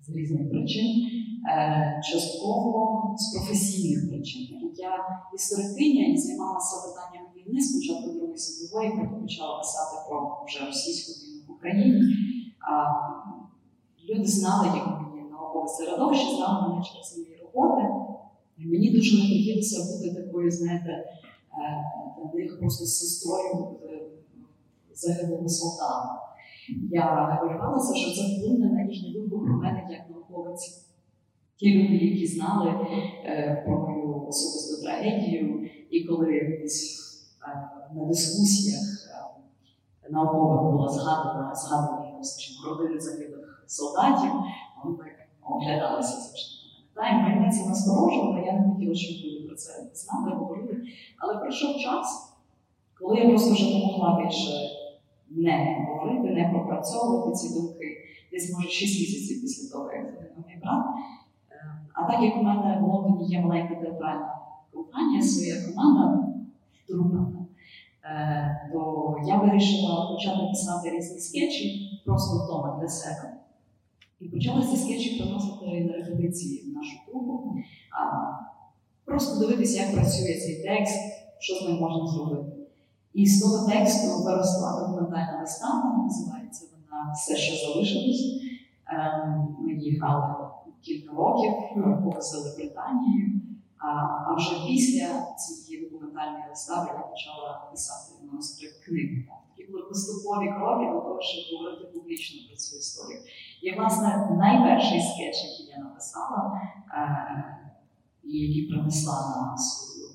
З 0.00 0.16
різних 0.16 0.50
причин, 0.50 1.13
частково 2.04 3.14
з 3.18 3.32
професійних 3.34 4.08
причин. 4.08 4.72
Я 4.76 4.90
історикиня 5.34 6.06
і 6.06 6.16
займалася 6.16 6.76
питанням 6.88 7.24
війни 7.36 7.60
спочатку 7.60 8.10
Другої 8.10 8.38
світової, 8.38 8.90
потім 8.90 9.20
почала 9.22 9.58
писати 9.58 9.96
про 10.08 10.44
вже 10.46 10.66
російську 10.66 11.12
війну 11.12 11.42
в 11.48 11.52
Україні. 11.52 12.16
Люди 14.08 14.26
знали, 14.26 14.66
як 14.66 14.86
мені 14.86 15.30
наукове 15.30 15.68
середовище, 15.68 16.36
знали 16.36 16.68
мене 16.68 16.82
через 16.84 17.18
мої 17.18 17.36
роботи. 17.42 17.82
Мені 18.58 18.90
дуже 18.90 19.16
не 19.16 19.22
хотілося 19.22 19.92
бути 19.92 20.22
такою, 20.22 20.50
знаєте, 20.50 21.04
для 22.34 22.44
них 22.44 22.58
просто 22.60 22.86
сестрою 22.86 23.76
загиблого 24.94 25.48
солдата. 25.48 26.20
Я 26.90 27.38
хвилювалася, 27.40 27.94
що 27.94 28.10
це 28.10 28.22
вплине 28.22 28.66
на 28.66 28.82
їхню 28.82 29.20
думку 29.20 29.44
про 29.44 29.54
мене 29.54 29.86
як 29.90 30.10
науковиці. 30.10 30.83
Ті 31.56 31.74
люди, 31.74 32.04
які 32.04 32.26
знали 32.26 32.70
е, 33.24 33.62
про 33.66 33.78
мою 33.78 34.26
особисту 34.26 34.82
трагедію, 34.82 35.70
і 35.90 36.04
коли 36.04 36.32
е, 36.36 36.60
на 37.94 38.04
дискусіях 38.04 38.82
е, 40.02 40.10
наукових 40.10 40.62
було 40.62 40.88
згадано, 40.88 41.54
згадані 41.54 42.24
скажімо, 42.24 42.68
родини 42.68 43.00
загиблих 43.00 43.64
солдатів, 43.66 44.30
вони 44.84 44.96
так 44.96 45.06
оглядалися 45.42 46.16
завжди. 46.16 46.54
Та, 46.94 47.08
і 47.08 47.12
мене 47.12 47.52
це 47.52 47.68
насторожувало, 47.68 48.38
я 48.46 48.52
не 48.52 48.72
хотіла, 48.72 48.94
щоб 48.94 49.26
люди 49.26 49.46
про 49.46 49.56
це 49.56 49.90
знали, 49.94 50.36
говорили. 50.36 50.82
Але 51.18 51.36
пройшов 51.36 51.76
час, 51.76 52.32
коли 53.00 53.16
я 53.18 53.28
просто 53.28 53.52
вже 53.52 53.64
не 53.64 53.86
могла 53.86 54.22
більше 54.24 54.50
не 55.30 55.86
говорити, 55.88 56.34
не 56.34 56.50
пропрацьовувати 56.52 57.32
ці 57.36 57.54
думки. 57.54 57.96
Десь, 58.32 58.52
може, 58.54 58.68
6 58.68 59.00
місяців 59.00 59.42
після 59.42 59.78
того, 59.78 59.92
як 59.92 60.04
загинув 60.04 60.44
мій 60.48 60.60
брат. 60.62 60.84
А 61.94 62.12
так 62.12 62.22
як 62.22 62.36
у 62.36 62.42
мене 62.42 62.78
в 62.80 62.84
Лондоні 62.84 63.28
є 63.28 63.40
маленька 63.40 63.74
театральна 63.74 64.34
компанія, 64.72 65.22
своя 65.22 65.54
команда, 65.66 66.28
трупа, 66.88 67.26
то 68.72 69.16
я 69.26 69.36
вирішила 69.36 70.10
почати 70.12 70.46
писати 70.50 70.90
різні 70.90 71.20
скетчі 71.20 72.00
просто 72.04 72.44
вдома 72.44 72.78
для 72.80 72.88
себе. 72.88 73.34
І 74.20 74.28
почала 74.28 74.66
ці 74.66 74.76
скетчі 74.76 75.20
приносити 75.20 75.84
на 75.84 75.92
репетиції 75.92 76.70
в 76.70 76.74
нашу 76.74 76.96
трупу, 77.06 77.54
просто 79.04 79.40
дивитися, 79.40 79.82
як 79.82 79.94
працює 79.94 80.34
цей 80.34 80.62
текст, 80.62 81.00
що 81.38 81.54
з 81.54 81.68
ним 81.68 81.78
можна 81.80 82.06
зробити. 82.06 82.52
І 83.14 83.26
з 83.26 83.42
того 83.42 83.68
тексту 83.68 84.24
виросла 84.24 84.80
документальна 84.80 85.38
вистава, 85.40 86.02
називається 86.02 86.66
вона 86.72 87.12
Все, 87.12 87.36
що 87.36 87.66
залишилось. 87.66 88.42
Ми 89.60 89.72
її 89.72 89.98
грали 89.98 90.33
кілька 90.84 91.12
років, 91.16 91.52
повезли 92.04 92.54
Британію. 92.56 93.40
А 94.26 94.34
вже 94.34 94.66
після 94.66 95.34
цієї 95.34 95.84
документальної 95.84 96.44
вистави 96.50 96.88
я 96.94 96.98
почала 96.98 97.68
писати 97.70 98.12
манускрипт 98.26 98.84
книги. 98.84 99.24
Такі 99.56 99.70
були 99.70 99.82
поступові 99.82 100.48
кроки 100.56 100.84
до 100.92 101.00
того, 101.00 101.20
щоб 101.20 101.58
говорити 101.58 101.84
публічно 101.94 102.48
про 102.48 102.56
цю 102.56 102.76
історію. 102.76 103.20
І, 103.62 103.74
власне, 103.76 104.28
найперший 104.38 105.00
скетч, 105.00 105.36
який 105.50 105.66
я 105.76 105.78
написала, 105.84 106.60
і 108.24 108.38
який 108.38 108.68
принесла 108.70 109.18
на 109.36 109.58
свою, 109.58 110.08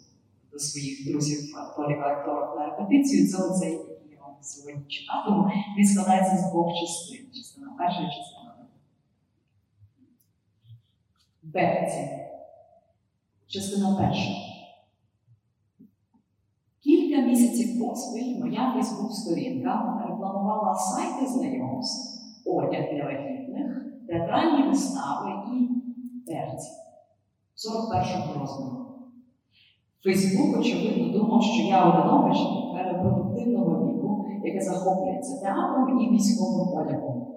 до 0.52 0.60
своїх 0.60 1.12
друзів 1.12 1.58
акторів 1.58 2.00
акторів 2.02 2.56
на 2.56 2.66
репетицію, 2.66 3.28
це 3.32 3.38
оцей, 3.48 3.72
який 3.72 4.12
я 4.12 4.22
вам 4.22 4.36
сьогодні 4.42 4.84
читатиму. 4.88 5.52
Він 5.78 5.86
складається 5.86 6.38
з 6.38 6.52
двох 6.52 6.68
частин. 6.82 7.22
Частина 7.34 7.68
перша 7.78 8.02
частина 8.02 8.39
Берці. 11.54 12.10
Частина 13.48 13.96
перша. 13.96 14.32
Кілька 16.84 17.22
місяців 17.22 17.80
поспіль 17.80 18.40
моя 18.40 18.74
Фейсбук-сторінка 18.74 20.04
рекламувала 20.10 20.76
сайти 20.76 21.28
знайомств, 21.28 22.22
одяг 22.46 22.94
для 22.94 23.06
вихідних, 23.06 23.86
театральні 24.08 24.68
вистави 24.68 25.32
і 25.54 25.70
терці 26.28 26.72
41-го 27.56 28.40
розміру. 28.40 28.86
Фейсбук, 30.04 30.58
очевидно, 30.58 31.20
думав, 31.20 31.44
що 31.44 31.64
я 31.64 31.86
одиночка 31.86 32.44
жінка 32.44 32.84
репродуктивного 32.84 33.88
віку, 33.88 34.26
яке 34.44 34.62
захоплюється 34.62 35.42
театром 35.42 36.00
і 36.00 36.10
військовим 36.10 36.78
одягом. 36.78 37.28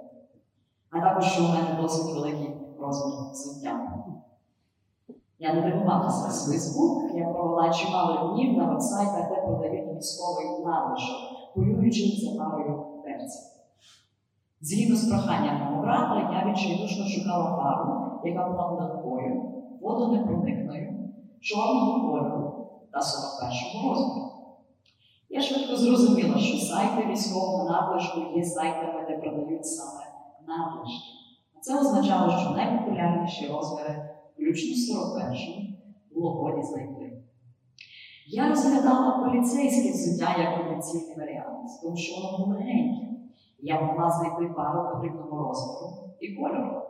А 0.90 1.00
також, 1.00 1.24
що 1.24 1.44
у 1.44 1.48
мене 1.48 1.82
досить 1.82 2.14
великий 2.14 2.61
розмір 2.82 3.30
взуття. 3.32 4.02
Я 5.38 5.54
не 5.54 5.60
дивувалася 5.60 6.30
з 6.30 6.50
Фейсбук, 6.50 7.14
я 7.14 7.24
провела 7.24 7.70
чимало 7.70 8.32
днів 8.34 8.58
на 8.58 8.64
вебсайтах, 8.64 9.28
де 9.28 9.42
продають 9.46 9.96
військовий 9.96 10.46
надлишок, 10.64 11.16
полюючи 11.54 12.02
за 12.20 12.38
парою 12.38 12.84
перців. 13.04 13.42
Згідно 14.60 14.96
з 14.96 15.08
проханням 15.08 15.58
мого 15.58 15.82
брата, 15.82 16.30
я 16.32 16.50
відчайдушно 16.50 17.04
шукала 17.04 17.56
пару, 17.56 18.20
яка 18.24 18.48
була 18.48 18.66
легкою, 18.66 19.42
водонепроникною, 19.80 21.10
чорного 21.40 22.10
кольору 22.10 22.66
та 22.92 22.98
41-го 22.98 23.88
розміру. 23.88 24.32
Я 25.30 25.42
швидко 25.42 25.76
зрозуміла, 25.76 26.38
що 26.38 26.66
сайти 26.66 27.06
військового 27.06 27.70
надлишку 27.70 28.20
є 28.36 28.44
сайтами, 28.44 29.06
де 29.08 29.16
продають 29.16 29.66
саме 29.66 30.04
надлишки. 30.46 31.21
Це 31.62 31.80
означало, 31.80 32.38
що 32.38 32.50
найпопулярніші 32.50 33.46
розміри, 33.46 34.10
включно 34.34 34.76
з 34.76 34.90
41-м, 34.90 35.76
було 36.14 36.30
годі 36.30 36.62
знайти. 36.62 37.22
Я 38.26 38.48
розглядала 38.48 39.18
поліцейське 39.18 39.90
взуття 39.90 40.36
як 40.38 40.58
потенційний 40.58 41.16
варіант, 41.16 41.70
тому 41.82 41.96
що 41.96 42.14
воно 42.16 42.38
було 42.38 42.58
легеньке. 42.58 43.06
Я 43.60 43.80
могла 43.80 44.10
знайти 44.10 44.54
пару 44.54 44.94
потрібного 44.94 45.48
розміру 45.48 46.14
і 46.20 46.34
кольору. 46.34 46.82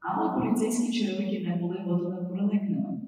Але 0.00 0.40
поліцейські 0.40 0.92
черевики 0.92 1.48
не 1.48 1.56
були 1.56 1.84
водонепроникними. 1.86 3.00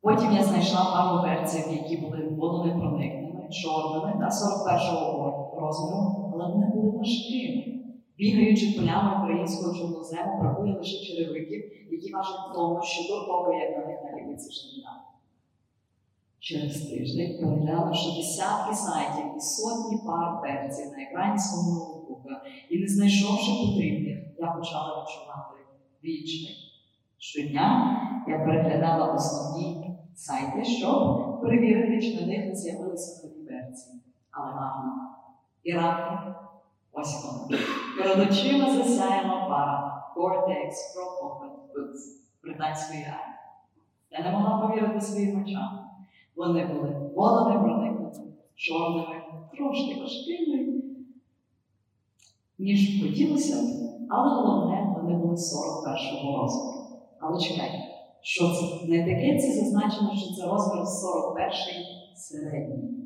Потім 0.00 0.32
я 0.32 0.44
знайшла 0.44 0.84
пару 0.84 1.22
перців, 1.22 1.72
які 1.72 1.96
були 1.96 2.28
водонепроникними, 2.28 3.48
чорними 3.50 4.12
та 4.20 4.28
41-го 4.28 5.54
розміру, 5.60 6.30
але 6.34 6.52
вони 6.52 6.66
були 6.66 6.90
важкими. 6.90 7.75
Бігаючи 8.18 8.78
полями 8.78 9.18
українського 9.18 9.78
чорнозему, 9.78 10.40
бракує 10.40 10.74
лише 10.74 11.04
черевиків, 11.04 11.72
які 11.90 12.12
важать 12.12 12.54
тому, 12.54 12.82
що 12.82 13.14
до 13.14 13.26
того, 13.26 13.54
як 13.54 13.78
на 13.78 13.86
них 13.86 13.98
наліпиться 14.04 14.52
життя. 14.52 14.90
Через 16.38 16.82
тиждень, 16.82 17.38
переглянувши 17.40 18.16
десятки 18.16 18.74
сайтів 18.74 19.24
і 19.36 19.40
сотні 19.40 19.98
пар 20.06 20.42
перців 20.42 20.92
на 20.92 21.02
екрані 21.02 21.38
свого 21.38 21.78
ноутбука 21.78 22.42
і 22.70 22.78
не 22.78 22.88
знайшовши 22.88 23.52
потрібних, 23.66 24.18
я 24.38 24.46
почала 24.46 25.02
відчувати 25.02 25.56
вічний. 26.04 26.56
Щодня 27.18 28.00
я 28.28 28.38
переглядала 28.38 29.14
основні 29.14 29.90
сайти, 30.14 30.64
щоб 30.64 31.40
перевірити, 31.40 32.02
чи 32.02 32.20
на 32.20 32.26
них 32.26 32.46
не 32.46 32.54
з'явилися 32.54 33.26
нові 33.26 33.48
перці. 33.48 33.90
Але 34.30 34.52
гарно. 34.52 34.92
І 35.64 35.72
раптом 35.72 36.34
воно. 36.96 37.48
Перед 37.98 38.30
очима 38.30 38.70
засяяла 38.70 39.48
пара 39.48 40.04
Cortex 40.16 40.70
Pro 40.94 41.26
Open 41.26 41.50
Boots 41.50 42.26
британської 42.42 43.00
армії. 43.00 43.36
Я 44.10 44.24
не 44.24 44.30
могла 44.30 44.68
повірити 44.68 45.00
своїм 45.00 45.42
очам. 45.42 45.80
Вони 46.36 46.66
були 46.66 47.10
водами 47.14 47.62
проникнутими, 47.62 48.32
чорними, 48.54 49.22
трошки 49.56 50.00
важкими, 50.00 50.82
ніж 52.58 53.02
хотілося 53.02 53.56
б, 53.56 53.66
але 54.10 54.28
головне, 54.30 54.94
вони 54.96 55.14
були 55.16 55.34
41-го 55.34 56.42
розміру. 56.42 57.00
Але 57.20 57.40
чекайте, 57.40 57.78
що 58.20 58.48
це? 58.48 58.86
На 58.88 58.96
етикетці 58.96 59.52
зазначено, 59.52 60.10
що 60.16 60.34
це 60.34 60.46
розмір 60.46 60.82
41-й 60.82 62.16
середній. 62.16 63.05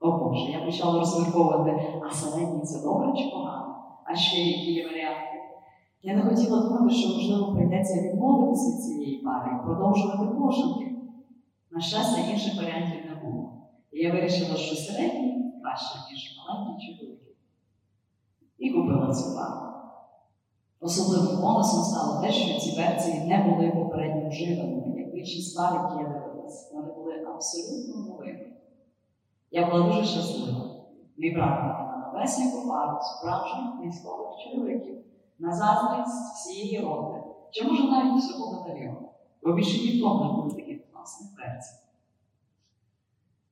О 0.00 0.10
Боже, 0.10 0.52
я 0.52 0.64
почала 0.64 0.98
розмірковувати, 0.98 2.00
а 2.10 2.14
середній 2.14 2.62
це 2.62 2.82
добре 2.82 3.12
чи 3.16 3.30
погано? 3.30 3.76
А 4.04 4.16
ще 4.16 4.40
які 4.40 4.72
є 4.72 4.86
варіанти? 4.86 5.38
Я 6.02 6.14
не 6.14 6.22
хотіла 6.22 6.62
думати, 6.62 6.94
що, 6.94 7.08
можливо, 7.08 7.52
прийдеться 7.52 8.02
відмовитися 8.02 8.70
від 8.70 8.84
цієї 8.84 9.16
пари 9.16 9.50
і 9.56 9.64
продовжувати 9.66 10.34
пошуки. 10.38 10.92
На 11.70 11.80
щастя, 11.80 12.20
інших 12.32 12.56
варіантів 12.56 13.00
не 13.10 13.30
було. 13.30 13.52
І 13.92 13.98
я 13.98 14.12
вирішила, 14.12 14.56
що 14.56 14.76
середній 14.76 15.52
краще, 15.62 15.98
ніж 16.10 16.36
маленький 16.38 16.86
чи 16.86 17.04
великий. 17.04 17.36
І 18.58 18.70
купила 18.70 19.14
цю 19.14 19.34
пару. 19.34 19.68
Особливим 20.80 21.40
бонусом 21.42 21.82
стало 21.82 22.22
те, 22.22 22.32
що 22.32 22.60
ці 22.60 22.76
версії 22.76 23.20
не 23.20 23.38
були 23.42 23.70
попередньо 23.70 24.28
вживаними, 24.28 25.00
як 25.00 25.12
більшість 25.12 25.56
пар, 25.56 25.72
які 25.74 26.02
я 26.02 26.08
дивилась. 26.08 26.72
Вони 26.74 26.92
були 26.92 27.26
абсолютно 27.34 27.96
новими. 27.96 28.57
Я 29.50 29.70
була 29.70 29.82
дуже 29.82 30.04
щаслива. 30.04 30.64
Мій 31.16 31.30
брат 31.30 31.62
на 31.62 32.12
новесеньку 32.12 32.68
пару 32.68 32.98
справжніх 33.00 33.80
військових 33.82 34.28
черевиків 34.38 34.98
на 35.38 35.52
заздрість 35.52 36.34
всієї 36.34 36.80
роти, 36.80 37.20
чи 37.50 37.64
може 37.64 37.84
навіть 37.84 38.22
всього 38.22 38.52
батальйону, 38.52 39.08
бо 39.42 39.52
більше 39.52 39.78
ніхто 39.78 40.24
не 40.24 40.42
буде 40.42 40.54
таких 40.54 40.92
класних 40.92 41.36
перців. 41.36 41.78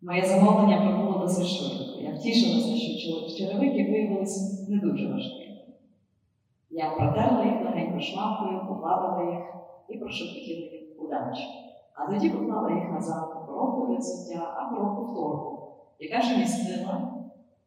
Моє 0.03 0.25
замовлення 0.25 0.81
прибуло 0.81 1.19
досить 1.19 1.47
швидко. 1.47 2.01
Я 2.01 2.15
втішилася, 2.15 2.77
що 2.77 3.37
черевики 3.37 3.91
виявилися 3.91 4.71
не 4.71 4.81
дуже 4.81 5.13
важкими. 5.13 5.57
Я 6.71 6.91
протерла 6.91 7.45
їх 7.45 7.65
легенько 7.65 8.01
швабкою, 8.01 8.67
погладила 8.69 9.33
їх 9.33 9.43
і 9.89 9.99
прошепотіла 9.99 10.67
їм 10.73 10.87
удачі. 10.99 11.45
А 11.95 12.13
тоді 12.13 12.31
поклала 12.31 12.71
їх 12.71 12.91
назад 12.91 13.37
у 13.37 13.47
коробку 13.47 13.87
для 13.87 13.97
взуття, 13.97 14.55
а 14.57 14.75
коробку 14.75 15.03
в 15.03 15.15
торбу, 15.15 15.56
яка 16.01 16.23
ж 16.23 16.39
містила 16.39 17.13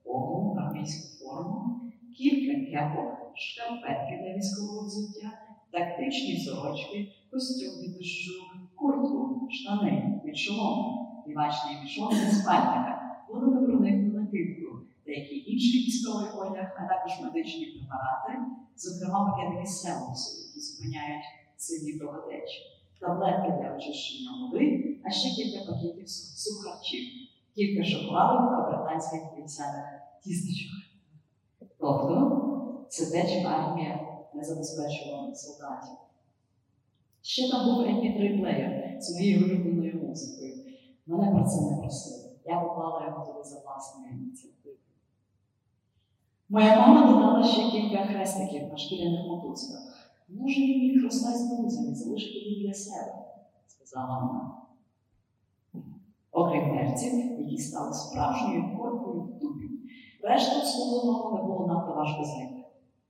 повну 0.04 0.62
армійську 0.62 1.26
форму, 1.26 1.82
кілька 2.18 2.72
кепок, 2.72 3.32
шкарпетки 3.36 4.24
для 4.24 4.38
військового 4.38 4.86
взуття, 4.86 5.32
тактичні 5.72 6.38
сорочки, 6.38 7.12
костюм 7.32 7.84
від 7.84 7.98
дощу, 7.98 8.34
куртку, 8.76 9.48
штани 9.52 10.22
від 10.26 10.38
шолому, 10.38 11.24
півачний 11.28 11.82
мішок 11.84 12.14
для 12.14 12.32
спальника, 12.32 13.18
водонепроникну 13.30 14.20
накидку, 14.20 14.78
деякий 15.06 15.52
інший 15.52 15.80
військовий 15.80 16.30
одяг, 16.36 16.78
а 16.80 16.88
також 16.88 17.12
медичні 17.24 17.66
препарати, 17.66 18.52
зокрема 18.76 19.20
пакетики 19.26 19.68
селусу, 19.68 20.48
які 20.48 20.60
зупиняють 20.60 21.26
сильні 21.58 22.00
кровотечі, 22.00 22.60
таблетки 23.00 23.50
для 23.62 23.76
очищення 23.76 24.30
води, 24.42 24.98
а 25.06 25.10
ще 25.10 25.30
кілька 25.36 25.72
пакетів 25.72 26.10
сухарчів, 26.44 27.04
кілька 27.60 27.84
шоколадок 27.84 28.50
та 28.50 28.72
британських 28.72 29.22
вівсяних 29.38 29.86
тістечок. 30.24 30.72
Тобто, 31.80 32.86
це 32.90 33.12
те, 33.12 33.30
чим 33.30 33.48
армія 33.48 34.00
не 34.34 34.44
забезпечувала 34.44 35.36
солдатів. 35.36 35.98
Ще 37.22 37.52
там 37.52 37.66
був 37.66 37.86
mp3 37.86 38.40
плеєр 38.40 39.02
з 39.02 39.14
моєю 39.16 39.46
улюбленою 39.46 40.08
музикою. 40.08 40.54
Мене 41.08 41.32
про 41.32 41.50
це 41.50 41.62
не 41.62 41.78
просили. 41.78 42.32
Я 42.46 42.60
поклала 42.60 43.06
його 43.06 43.26
туди 43.26 43.50
за 43.50 43.60
власною 43.60 44.12
ініціативою. 44.14 44.78
Моя 46.50 46.76
мама 46.76 47.12
додала 47.12 47.44
ще 47.44 47.72
кілька 47.72 48.06
хрестиків 48.06 48.68
на 48.68 48.78
шкіряних 48.78 49.28
мотузках. 49.28 50.12
Може, 50.30 50.62
їм 50.62 50.84
їх 50.84 51.04
роздасть 51.04 51.58
друзям 51.58 51.92
і 51.92 51.96
залишити 51.96 52.40
їх 52.40 52.68
для 52.68 52.74
себе, 52.74 53.14
сказала 53.68 54.20
вона. 54.20 54.69
Окрім 56.50 56.78
перців, 56.78 57.40
які 57.40 57.58
стали 57.58 57.94
справжньою 57.94 58.78
коркою 58.78 59.22
в 59.22 59.40
дубі. 59.40 59.70
Решту 60.24 60.66
словного 60.66 61.38
не 61.38 61.44
було 61.44 61.68
надто 61.68 61.94
важко 61.94 62.24
знайти. 62.24 62.64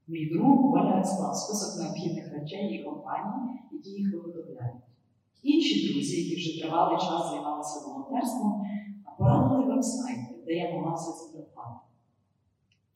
Мій 0.08 0.30
друг 0.34 0.74
Оля 0.74 1.04
склав 1.04 1.36
список 1.36 1.84
необхідних 1.84 2.34
речей 2.34 2.76
і 2.76 2.84
компаній, 2.84 3.60
які 3.72 3.90
їх 3.90 4.14
виготовляють. 4.14 4.82
Інші 5.44 5.94
друзі, 5.94 6.24
які 6.24 6.36
вже 6.36 6.62
тривалий 6.62 6.98
час 6.98 7.30
займалися 7.30 7.88
волонтерством, 7.88 8.62
порадили 9.18 9.66
веб-сайти, 9.66 10.44
де 10.46 10.54
я 10.54 10.74
могла 10.74 10.94
все 10.94 11.12
це 11.12 11.32
придбати. 11.34 11.80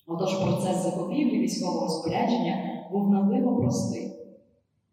Отож, 0.08 0.36
процес 0.36 0.84
закупівлі 0.84 1.40
військового 1.40 1.90
спорядження 1.90 2.88
був 2.92 3.10
надливо 3.10 3.56
простий. 3.56 4.12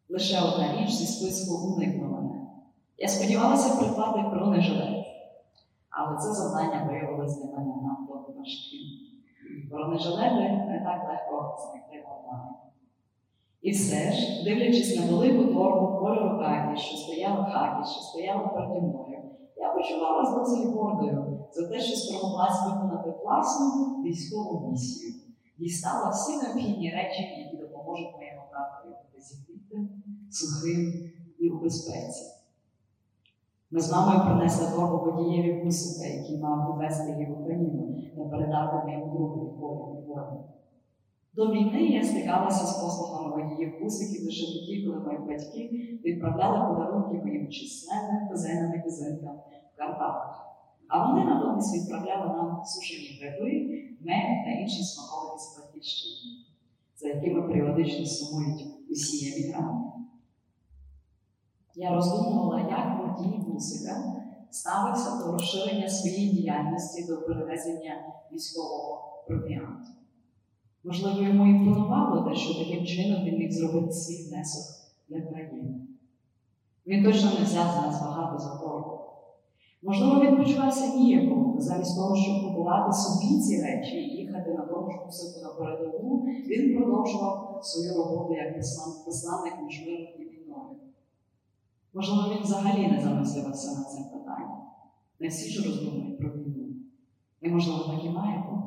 Лише 0.08 0.40
одна 0.40 0.82
річ 0.82 0.90
зі 0.90 1.06
списку 1.06 1.54
уникла 1.54 2.08
мене. 2.08 2.46
Я 2.98 3.08
сподівалася 3.08 3.76
придбати 3.76 4.20
бронежилет, 4.30 4.99
але 5.90 6.18
це 6.18 6.32
завдання 6.32 6.88
виявилось 6.88 7.36
для 7.38 7.50
мене 7.58 7.74
надто 7.82 8.34
важким. 8.38 8.80
Бронежилети 9.70 10.64
не 10.68 10.80
так 10.84 11.08
легко 11.08 11.56
знайти 11.58 12.06
онлайн. 12.08 12.54
І 13.62 13.70
все 13.70 14.12
ж, 14.12 14.44
дивлячись 14.44 14.96
на 14.96 15.06
велику 15.06 15.54
торбу 15.54 15.98
кольору 15.98 16.38
хакі, 16.38 16.80
що 16.80 16.96
стояла 16.96 17.44
хакі, 17.44 17.90
що 17.90 18.00
стояла 18.00 18.48
переді 18.48 18.86
мною, 18.86 19.18
я 19.56 19.72
почувалася 19.72 20.38
досить 20.38 20.74
гордою 20.74 21.46
за 21.52 21.68
те, 21.68 21.80
що 21.80 21.96
спромоглась 21.96 22.66
виконати 22.66 23.14
власну 23.22 24.02
військову 24.02 24.70
місію. 24.70 25.14
дістала 25.58 26.10
всі 26.10 26.36
необхідні 26.36 26.90
речі, 26.90 27.22
які 27.22 27.56
допоможуть 27.56 28.12
моєму 28.16 28.42
братові 28.50 28.94
бути 29.48 29.88
сухим 30.30 31.10
і 31.38 31.50
у 31.50 31.60
безпеці. 31.60 32.39
Ми 33.72 33.80
з 33.80 33.92
мамою 33.92 34.20
принесли 34.26 34.76
торбу 34.76 35.10
водієві 35.10 35.62
Гусика, 35.64 36.08
який 36.08 36.38
мав 36.38 36.72
відвезти 36.72 37.12
її 37.12 37.26
в 37.26 37.40
Україну 37.40 37.94
та 38.16 38.24
передати 38.24 38.86
моєму 38.86 39.06
другу 39.06 39.60
Колі 39.60 40.04
Львові. 40.04 40.40
До 41.34 41.52
війни 41.52 41.82
я 41.82 42.04
стикалася 42.04 42.66
з 42.66 42.82
послугами 42.82 43.42
водіїв 43.42 43.72
Гусиків 43.82 44.24
лише 44.24 44.46
тоді, 44.46 44.86
коли 44.86 45.00
мої 45.00 45.18
батьки 45.18 45.70
відправляли 46.04 46.74
подарунки 46.74 47.24
моїм 47.24 47.48
численним 47.48 48.28
кузенам 48.28 48.74
і 48.74 48.82
кузинкам 48.82 49.36
в 49.74 49.78
Карпатах. 49.78 50.46
А 50.88 51.06
вони 51.06 51.24
натомість 51.24 51.74
відправляли 51.74 52.36
нам 52.36 52.64
сушені 52.64 53.18
гриби, 53.20 53.50
мед 54.00 54.44
та 54.44 54.50
інші 54.50 54.82
смаколики 54.82 55.38
з 55.38 55.58
батьківщини, 55.58 56.34
за 56.96 57.08
якими 57.08 57.42
періодично 57.42 58.06
сумують 58.06 58.66
усі 58.90 59.16
емігранти. 59.32 59.99
Я 61.74 61.94
роздумувала, 61.94 62.60
як 62.60 63.00
водій 63.00 63.42
Гусика 63.46 63.96
ставився 64.50 65.18
до 65.18 65.32
розширення 65.32 65.88
своєї 65.88 66.32
діяльності 66.32 67.06
до 67.06 67.22
перевезення 67.22 67.94
військового 68.32 69.24
провіанту. 69.26 69.90
Можливо, 70.84 71.22
йому 71.22 71.46
імпонувало 71.46 72.30
те, 72.30 72.36
що 72.36 72.64
таким 72.64 72.86
чином 72.86 73.24
він 73.24 73.38
міг 73.38 73.52
зробити 73.52 73.92
свій 73.92 74.28
внесок 74.28 74.76
для 75.08 75.20
країни. 75.20 75.74
Він 76.86 77.04
точно 77.04 77.30
не 77.38 77.44
взяв 77.44 77.66
з 77.70 77.76
нас 77.76 78.02
багато 78.02 78.38
за 78.38 78.58
торгу. 78.58 79.00
Можливо, 79.82 80.20
він 80.20 80.36
почувався 80.36 80.94
ніяко, 80.94 81.54
замість 81.58 81.96
того, 81.96 82.16
щоб 82.16 82.48
купувати 82.48 82.92
собі 82.92 83.40
ці 83.40 83.62
речі 83.62 83.96
і 83.96 84.16
їхати 84.16 84.50
на 84.50 84.66
тому 84.66 84.90
ж 84.90 84.98
кусику 85.06 85.40
на 85.40 85.48
передову, 85.48 86.24
він 86.48 86.76
продовжував 86.76 87.60
свою 87.62 87.94
роботу 87.94 88.34
як 88.34 88.56
посланник 89.04 89.54
між 89.62 89.86
миром 89.86 90.06
і 90.18 90.22
війною. 90.22 90.89
Можливо, 91.94 92.34
він 92.34 92.42
взагалі 92.42 92.88
не 92.88 93.00
замислювався 93.00 93.78
над 93.78 93.90
цим 93.90 94.04
питанням. 94.04 94.62
Не 95.20 95.28
всі 95.28 95.50
ж 95.50 95.68
роздумують 95.68 96.18
про 96.18 96.30
війну. 96.30 96.66
І, 97.40 97.48
можливо, 97.48 97.84
так 97.84 98.04
і 98.04 98.10
має 98.10 98.38
бути. 98.38 98.60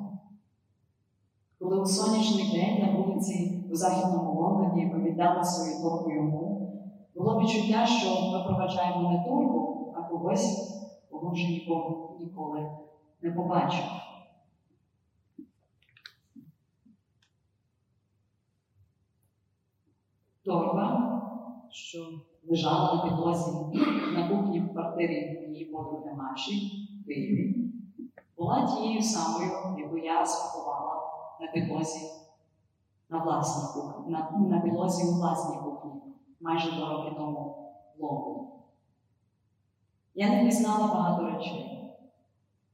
Коли 1.60 1.82
у 1.82 1.86
сонячний 1.86 2.52
день 2.52 2.88
на 2.88 2.98
вулиці 2.98 3.66
у 3.72 3.76
Західному 3.76 4.42
Лондоні 4.42 4.86
ми 4.86 5.00
свою 5.44 5.82
торгу 5.82 6.12
йому, 6.12 6.74
було 7.16 7.42
відчуття, 7.42 7.86
що 7.86 8.32
ми 8.32 8.44
проведжаємо 8.44 9.12
не 9.12 9.24
торгу, 9.24 9.94
а 9.98 10.02
когось, 10.02 10.74
кого 11.12 11.32
вже 11.32 11.48
ніколи, 11.48 11.96
ніколи 12.20 12.72
не 13.22 13.32
побачив. 13.32 13.86
Торба, 20.44 21.22
що 21.72 22.00
лежала 22.50 22.94
на 22.94 23.04
підлозі 23.04 23.52
на 24.14 24.30
кухні 24.30 24.60
в 24.60 24.74
квартирі 24.74 25.48
її 25.50 25.66
подруги 25.66 26.14
Маші 26.14 26.88
в 27.02 27.08
Києві, 27.08 27.72
була 28.38 28.68
тією 28.68 29.02
самою, 29.02 29.52
яку 29.78 29.98
я 29.98 30.26
спакувала 30.26 31.02
на 31.42 31.48
підлозі 31.48 32.00
на 33.10 33.24
власній 33.24 33.82
кухні, 33.82 34.12
на, 34.12 34.32
на 34.50 34.60
підлозі 34.62 35.08
у 35.08 35.14
власній 35.14 35.58
кухні 35.58 35.92
майже 36.42 36.72
два 36.72 36.90
роки 36.90 37.16
тому 37.18 37.56
в 37.98 38.04
Лондоні. 38.04 38.48
Я 40.16 40.30
не 40.30 40.46
пізнала 40.46 40.88
багато 40.88 41.26
речей. 41.26 41.80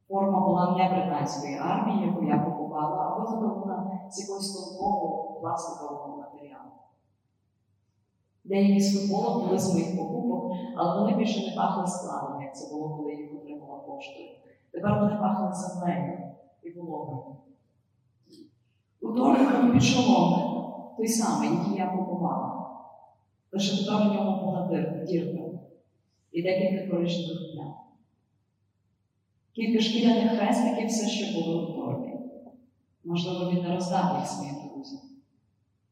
Форма 0.07 0.39
була 0.39 0.77
не 0.77 0.89
британської 0.89 1.57
армії, 1.57 2.07
яку 2.07 2.23
я 2.23 2.39
купувала, 2.39 2.97
а 2.97 3.19
виготовлена 3.19 4.01
з 4.09 4.21
якогось 4.21 4.53
тонкого 4.53 5.39
пластикового 5.39 6.17
матеріалу. 6.17 6.69
Деякі 8.49 8.79
з 8.79 9.07
з 9.57 9.73
моїх 9.73 9.97
покупок, 9.97 10.51
але 10.75 11.01
вони 11.01 11.17
більше 11.17 11.49
не 11.49 11.55
пахли 11.55 11.87
складом, 11.87 12.41
як 12.41 12.57
це 12.57 12.73
було, 12.73 12.89
коли 12.97 13.15
їх 13.15 13.33
отримала 13.33 13.79
поштою. 13.79 14.27
Тепер 14.71 14.99
вони 14.99 15.15
пахли 15.15 15.53
землею 15.53 16.17
і 16.63 16.69
вологою. 16.69 17.35
У 19.01 19.07
Торі 19.11 19.39
був 19.39 19.73
підшоломник, 19.73 20.67
той 20.97 21.07
самий, 21.07 21.49
який 21.49 21.77
я 21.77 21.87
купувала. 21.87 22.69
Лише 23.51 23.85
тепер 23.85 24.07
у 24.07 24.13
ньому 24.13 24.45
була 24.45 24.69
дірка 25.07 25.43
і 26.31 26.43
декілька 26.43 26.87
коричневих 26.87 27.53
плям. 27.53 27.73
Кілька 29.51 29.81
шкіряних 29.81 30.39
хрестиків 30.39 30.87
все 30.87 31.07
ще 31.07 31.33
були 31.33 31.55
у 31.55 31.73
торбі. 31.73 32.13
Можливо, 33.03 33.51
він 33.51 33.63
не 33.63 33.75
роздав 33.75 34.17
їх 34.19 34.27
своїм 34.27 34.55
друзям. 34.55 35.08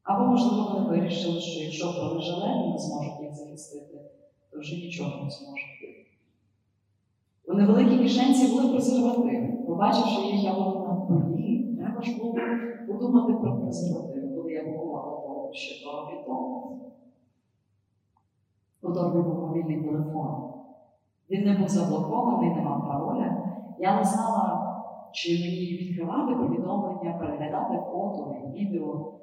Або, 0.08 0.24
можливо, 0.24 0.70
вони 0.72 0.88
вирішили, 0.88 1.40
що 1.40 1.64
якщо 1.64 1.92
бронежилети 1.92 2.68
не 2.72 2.78
зможуть 2.78 3.20
їх 3.20 3.34
захистити, 3.34 4.00
то 4.50 4.58
вже 4.58 4.76
нічого 4.76 5.24
не 5.24 5.30
зможуть. 5.30 5.68
У 7.48 7.54
невеликій 7.54 7.98
кишенці 7.98 8.52
були 8.52 8.72
презервативи. 8.72 9.52
Побачивши 9.66 10.20
їх, 10.20 10.44
я 10.44 10.54
подумала, 10.54 11.06
блін, 11.08 11.76
треба 11.76 12.02
ж 12.02 12.18
було 12.18 12.34
подумати 12.88 13.32
про 13.32 13.60
презервативи, 13.60 14.36
коли 14.36 14.52
я 14.52 14.64
купувала 14.64 15.20
того 15.20 15.50
ще 15.52 15.84
два 15.84 16.00
роки 16.00 16.24
тому. 16.26 16.80
Торбі 18.80 19.22
був 19.22 19.40
мобільний 19.40 19.82
телефон. 19.82 20.52
Він 21.30 21.44
не 21.44 21.58
був 21.58 21.68
заблокований, 21.68 22.54
не 22.54 22.62
мав 22.62 22.88
пароля. 22.88 23.36
Я 23.78 23.96
не 23.96 24.04
знала, 24.04 24.76
чи 25.12 25.32
мені 25.32 25.78
відкривати 25.80 26.34
повідомлення, 26.34 27.18
переглядати 27.18 27.78
фото 27.92 28.36
і 28.44 28.58
відео. 28.58 29.18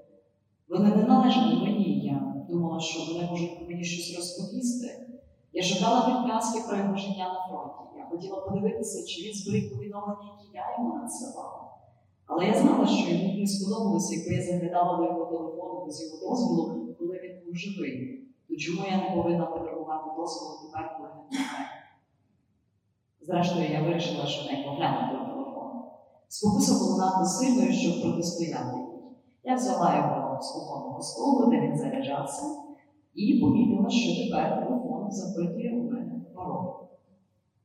Вони 0.70 0.96
не 0.96 1.04
належали 1.04 1.56
мені. 1.56 2.06
Я 2.06 2.46
думала, 2.50 2.80
що 2.80 3.14
вони 3.14 3.30
можуть 3.30 3.70
мені 3.70 3.84
щось 3.84 4.18
розповісти. 4.18 5.08
Я 5.54 5.64
шукала 5.64 6.06
підказки 6.06 6.60
про 6.68 6.78
його 6.78 6.96
життя 6.96 7.34
на 7.34 7.48
фронті. 7.48 7.98
Я 7.98 8.06
хотіла 8.12 8.42
подивитися, 8.42 9.08
чи 9.08 9.22
він 9.22 9.34
зберіг 9.34 9.72
повідомлення, 9.72 10.32
які 10.38 10.54
я 10.54 10.78
йому 10.78 10.96
надсилала. 10.96 11.66
Але 12.26 12.46
я 12.46 12.54
знала, 12.54 12.88
що 12.88 13.10
йому 13.10 13.40
не 13.40 13.48
сподобалося, 13.48 14.16
якби 14.16 14.34
я 14.36 14.44
заглядала 14.44 14.98
до 14.98 15.04
його 15.04 15.26
телефону 15.26 15.86
без 15.86 16.02
його 16.04 16.30
дозволу, 16.30 16.96
коли 17.00 17.20
він 17.24 17.46
був 17.46 17.56
живий. 17.56 18.22
То 18.50 18.56
чому 18.56 18.88
я 18.92 18.98
не 18.98 19.16
повинна 19.16 19.46
потребувати 19.46 20.10
дозволу 20.18 20.60
тепер, 20.64 20.98
коли 20.98 21.10
він 21.10 21.26
помер? 21.30 21.68
Зрештою, 23.22 23.72
я 23.72 23.84
вирішила, 23.84 24.26
що 24.26 24.52
не 24.52 24.64
поглянути 24.64 25.16
в 25.16 25.28
телефон. 25.30 25.72
Спокуса 26.28 26.74
була 26.80 27.06
надто 27.06 27.26
сильною, 27.26 27.74
щоб 27.74 28.02
протистояти. 28.02 28.78
Я 29.44 29.56
взяла 29.56 29.96
його 29.98 30.15
з 30.42 30.52
кухонного 30.52 31.02
столу, 31.02 31.50
де 31.52 31.62
він 31.62 31.78
заряджався, 31.78 32.46
і 33.16 33.40
помітила, 33.40 33.90
що 33.90 34.24
тепер 34.24 34.68
телефон 34.68 35.12
запитує 35.12 35.72
у 35.80 35.92
мене 35.92 36.22
пароль. 36.36 36.74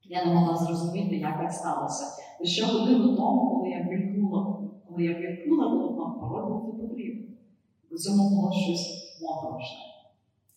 Я 0.04 0.24
не 0.24 0.34
могла 0.34 0.56
зрозуміти, 0.56 1.16
як 1.16 1.38
так 1.38 1.52
сталося. 1.52 2.04
Лише 2.40 2.66
годину 2.66 3.16
тому, 3.16 3.50
коли 3.50 3.68
я 3.68 3.88
вімкнула, 3.90 4.60
коли 4.88 5.04
я 5.04 5.14
вімкнула 5.14 5.70
телефон, 5.70 6.20
пароль 6.20 6.48
був 6.48 6.74
не 6.74 6.88
потрібен. 6.88 7.26
У 7.92 7.96
цьому 7.96 8.30
було 8.30 8.52
щось 8.52 9.18
моторошне. 9.22 9.78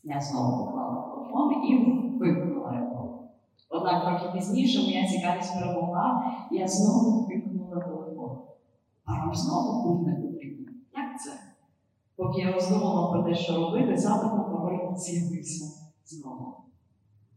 Я 0.04 0.22
знову 0.22 0.66
поклала 0.66 1.02
телефон 1.02 1.64
і 1.70 1.76
вимкнула 2.20 2.80
його. 2.80 3.30
Однак 3.70 4.04
трохи 4.04 4.38
пізніше 4.38 4.82
моя 4.86 5.08
цікавість 5.08 5.54
перемогла, 5.54 6.24
і 6.52 6.58
я 6.58 6.68
знову 6.68 7.28
вимкнула 7.28 7.82
телефон. 7.82 8.38
Пароль 9.06 9.34
знову 9.34 9.84
був 9.84 10.08
не 10.08 10.16
потрібен. 10.16 10.63
Поки 12.24 12.42
я 12.42 12.52
роздумувала 12.54 13.12
про 13.12 13.24
те, 13.24 13.36
що 13.36 13.56
робити, 13.56 13.98
запит 13.98 14.34
на 14.34 14.44
пароль 14.44 14.96
з'явився 14.96 15.66
знову. 16.06 16.54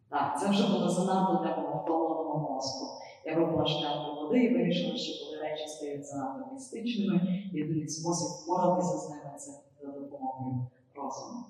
Так, 0.09 0.41
це 0.41 0.51
вже 0.51 0.73
було 0.73 0.89
занадто 0.89 1.45
для 1.45 1.63
мого 1.63 2.55
мозку. 2.55 2.87
Я 3.25 3.39
випила 3.39 3.67
шклянку 3.67 4.21
води 4.21 4.45
і 4.45 4.55
вирішила, 4.55 4.97
що 4.97 5.25
коли 5.25 5.43
речі 5.43 5.69
стають 5.69 6.07
занадто 6.07 6.55
містичними, 6.55 7.21
єдиний 7.53 7.89
спосіб 7.89 8.29
впоратися 8.29 8.99
з 8.99 9.11
ними 9.11 9.33
це 9.37 9.51
за 9.83 9.93
допомогою 9.93 10.67
розуму. 10.95 11.45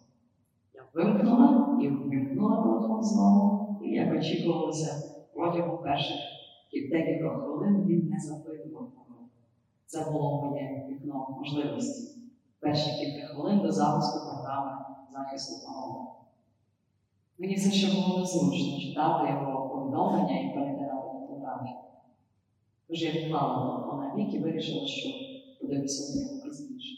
Я 0.75 0.83
вимкнула 0.95 1.79
і 1.83 1.89
вимкнула 1.89 2.63
телефон 2.63 3.03
знову, 3.03 3.77
і 3.85 3.91
як 3.91 4.15
очікувалося, 4.15 5.13
протягом 5.35 5.79
перших 5.79 6.17
декілька 6.73 7.29
хвилин 7.29 7.85
він 7.87 8.09
не 8.09 8.21
запитував. 8.21 8.89
Це 9.87 10.11
було 10.11 10.43
моє 10.43 10.87
вікно 10.91 11.37
можливості. 11.39 12.17
Перші 12.61 12.91
кілька 12.91 13.27
хвилин 13.27 13.61
до 13.61 13.73
запуску 13.73 14.19
програми 14.19 14.85
захисту 15.13 15.67
паролу. 15.67 16.07
Мені 17.39 17.55
все 17.55 17.71
ще 17.71 17.87
було 17.87 18.19
незручно 18.19 18.81
читати 18.81 19.29
його 19.31 19.69
повідомлення 19.69 20.41
і 20.41 20.55
переглядати 20.55 21.09
фотографії. 21.21 21.77
Тож 22.89 23.03
я 23.03 23.11
відклала 23.11 23.55
телефон 23.55 24.01
на 24.01 24.15
бік 24.15 24.35
і 24.35 24.39
вирішила, 24.39 24.87
що 24.87 25.09
подивлюся 25.61 26.19
на 26.19 26.25
нього 26.25 26.43
пізніше. 26.45 26.97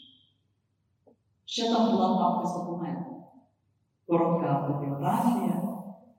Ще 1.45 1.73
там 1.73 1.91
була 1.91 2.17
папка 2.17 2.47
з 2.47 2.53
документами, 2.53 3.23
коротка 4.07 4.45
автобіографія, 4.45 5.61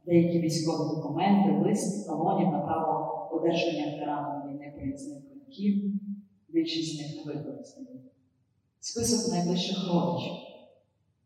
деякі 0.07 0.39
військові 0.39 0.97
документи, 0.97 1.63
лист, 1.65 2.07
талонів 2.07 2.49
на 2.49 2.59
право 2.59 3.29
одержання 3.33 3.93
ветеранами 3.93 4.53
війни 4.53 4.73
проїзних 4.77 5.29
квитків, 5.29 5.93
більшість 6.49 6.97
з 6.97 6.99
них 6.99 7.27
не 7.27 7.33
використані. 7.33 8.10
Список 8.81 9.33
найближчих 9.33 9.79
родичів, 9.93 10.33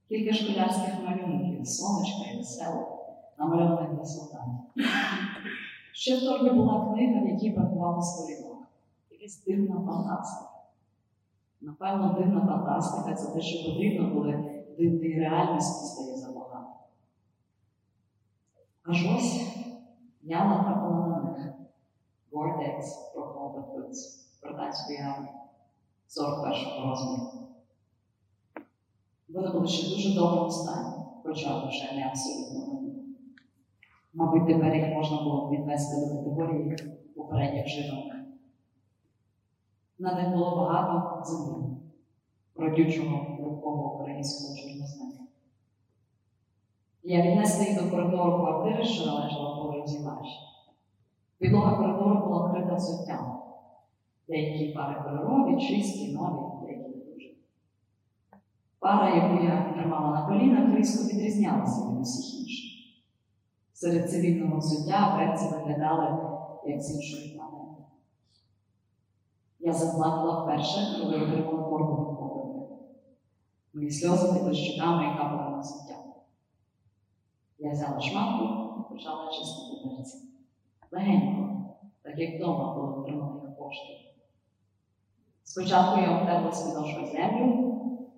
кілька 0.09 0.35
школярських 0.35 0.95
малюнків, 1.05 1.67
сонечка 1.67 2.31
і 2.35 2.37
весело, 2.37 3.07
намальованих 3.39 3.95
для 3.95 4.05
солдатів. 4.05 4.55
Ще 5.93 6.17
в 6.17 6.21
торбі 6.21 6.51
була 6.51 6.93
книга, 6.93 7.21
в 7.21 7.29
якій 7.29 7.51
бракувало 7.51 8.03
сторінок. 8.03 8.59
Якась 9.11 9.45
дивна 9.45 9.75
фантастика. 9.87 10.51
Напевно, 11.61 12.17
дивна 12.19 12.41
фантастика 12.41 13.15
це 13.15 13.33
те, 13.33 13.41
що 13.41 13.71
потрібно, 13.71 14.15
коли 14.15 14.65
дивної 14.79 15.21
реальності 15.21 15.87
стає 15.87 16.17
забагато. 16.17 16.73
Аж 18.83 19.07
ось 19.17 19.57
я 20.23 20.45
натрапила 20.45 21.07
на 21.07 21.23
них. 21.23 21.55
Gore-Tex 22.33 22.83
про 23.15 23.25
Goods 23.25 24.25
британської 24.43 24.99
армії 24.99 25.33
41-го 26.09 26.91
розміру. 26.91 27.44
Вони 29.35 29.51
були 29.51 29.67
ще 29.67 29.97
дуже 29.97 30.15
доброму 30.15 30.51
стані, 30.51 30.95
хоча 31.25 31.67
вже 31.67 31.93
не 31.95 32.07
абсолютно. 32.07 32.81
Мабуть, 34.15 34.47
тепер 34.47 34.75
їх 34.75 34.89
можна 34.89 35.23
було 35.23 35.51
віднести 35.51 36.01
до 36.01 36.17
категорії 36.17 36.77
попередніх 37.17 37.67
жінок. 37.69 38.15
На 39.99 40.15
них 40.15 40.33
було 40.33 40.57
багато 40.57 41.25
землі, 41.25 41.65
родючого 42.57 43.37
легкого 43.41 43.95
українського 43.95 44.57
чорнознання. 44.57 45.27
Я 47.03 47.23
віднесла 47.23 47.65
їх 47.65 47.85
до 47.85 47.91
коридору 47.91 48.39
квартири, 48.39 48.85
що 48.85 49.07
належала 49.07 49.57
поверхні 49.57 49.99
наші. 49.99 50.39
Підлога 51.39 51.77
коридору 51.77 52.27
була 52.27 52.47
вкрита 52.47 52.75
взуттям. 52.75 53.41
Деякі 54.29 54.73
пари 54.73 55.03
кольорові, 55.05 55.61
чисті, 55.61 56.13
нові. 56.13 56.54
Пара, 58.85 59.17
яку 59.17 59.45
я 59.45 59.73
тримала 59.73 60.11
на 60.11 60.27
колінах, 60.27 60.79
різко 60.79 61.05
відрізнялася 61.05 61.91
від 61.91 62.01
усіх 62.01 62.41
інших. 62.41 62.71
Серед 63.73 64.11
цивільного 64.11 64.59
взуття 64.59 65.17
берці 65.19 65.55
виглядали 65.55 66.31
як 66.67 66.81
з 66.81 66.95
іншої 66.95 67.37
планети. 67.37 67.83
Я 69.59 69.73
заплакала 69.73 70.43
вперше, 70.43 71.01
коли 71.03 71.17
отримала 71.17 71.69
форму 71.69 71.97
від. 71.97 72.79
Мої 73.75 73.91
сльози 73.91 74.33
текли 74.33 74.55
щоками 74.55 75.05
і 75.05 75.19
капали 75.19 75.51
на 75.51 75.59
взуття. 75.59 75.97
Я 77.59 77.71
взяла 77.71 78.01
шматку 78.01 78.45
і 78.45 78.95
почала 78.95 79.33
чистити 79.33 79.89
берці. 79.89 80.19
Легенько, 80.91 81.65
так 82.03 82.19
як 82.19 82.37
вдома, 82.37 82.75
коли 82.75 82.93
отримала 82.93 83.41
їх 83.47 83.59
пошту. 83.59 83.93
Спочатку 85.45 86.01
я 86.01 86.19
обтерла 86.19 86.53
з 86.53 86.63
підошви 86.63 87.07
землю, 87.07 87.75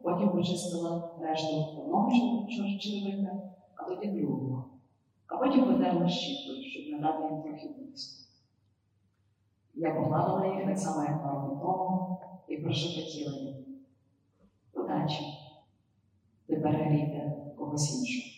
потім 0.07 0.29
почистила 0.29 1.11
решту 1.21 1.57
одного 1.57 2.11
черевика, 2.81 3.43
а 3.75 3.85
тоді 3.85 4.07
другого. 4.07 4.65
А 5.27 5.37
потім 5.37 5.65
потерла 5.65 6.09
щіткою, 6.09 6.63
щоб 6.63 6.93
не 6.93 6.99
дати 6.99 7.23
їм 7.23 7.43
трохи 7.43 7.69
близько. 7.79 8.31
Я 9.75 9.95
погладила 9.95 10.47
їх 10.47 10.67
так 10.67 10.79
само, 10.79 11.03
як 11.03 11.23
пару 11.23 11.59
тому, 11.63 12.21
і 12.49 12.57
прошепотіла 12.57 13.33
їм. 13.37 13.55
Удачі! 14.75 15.25
Тепер 16.47 16.73
грійте 16.73 17.33
когось 17.59 17.99
іншого. 17.99 18.36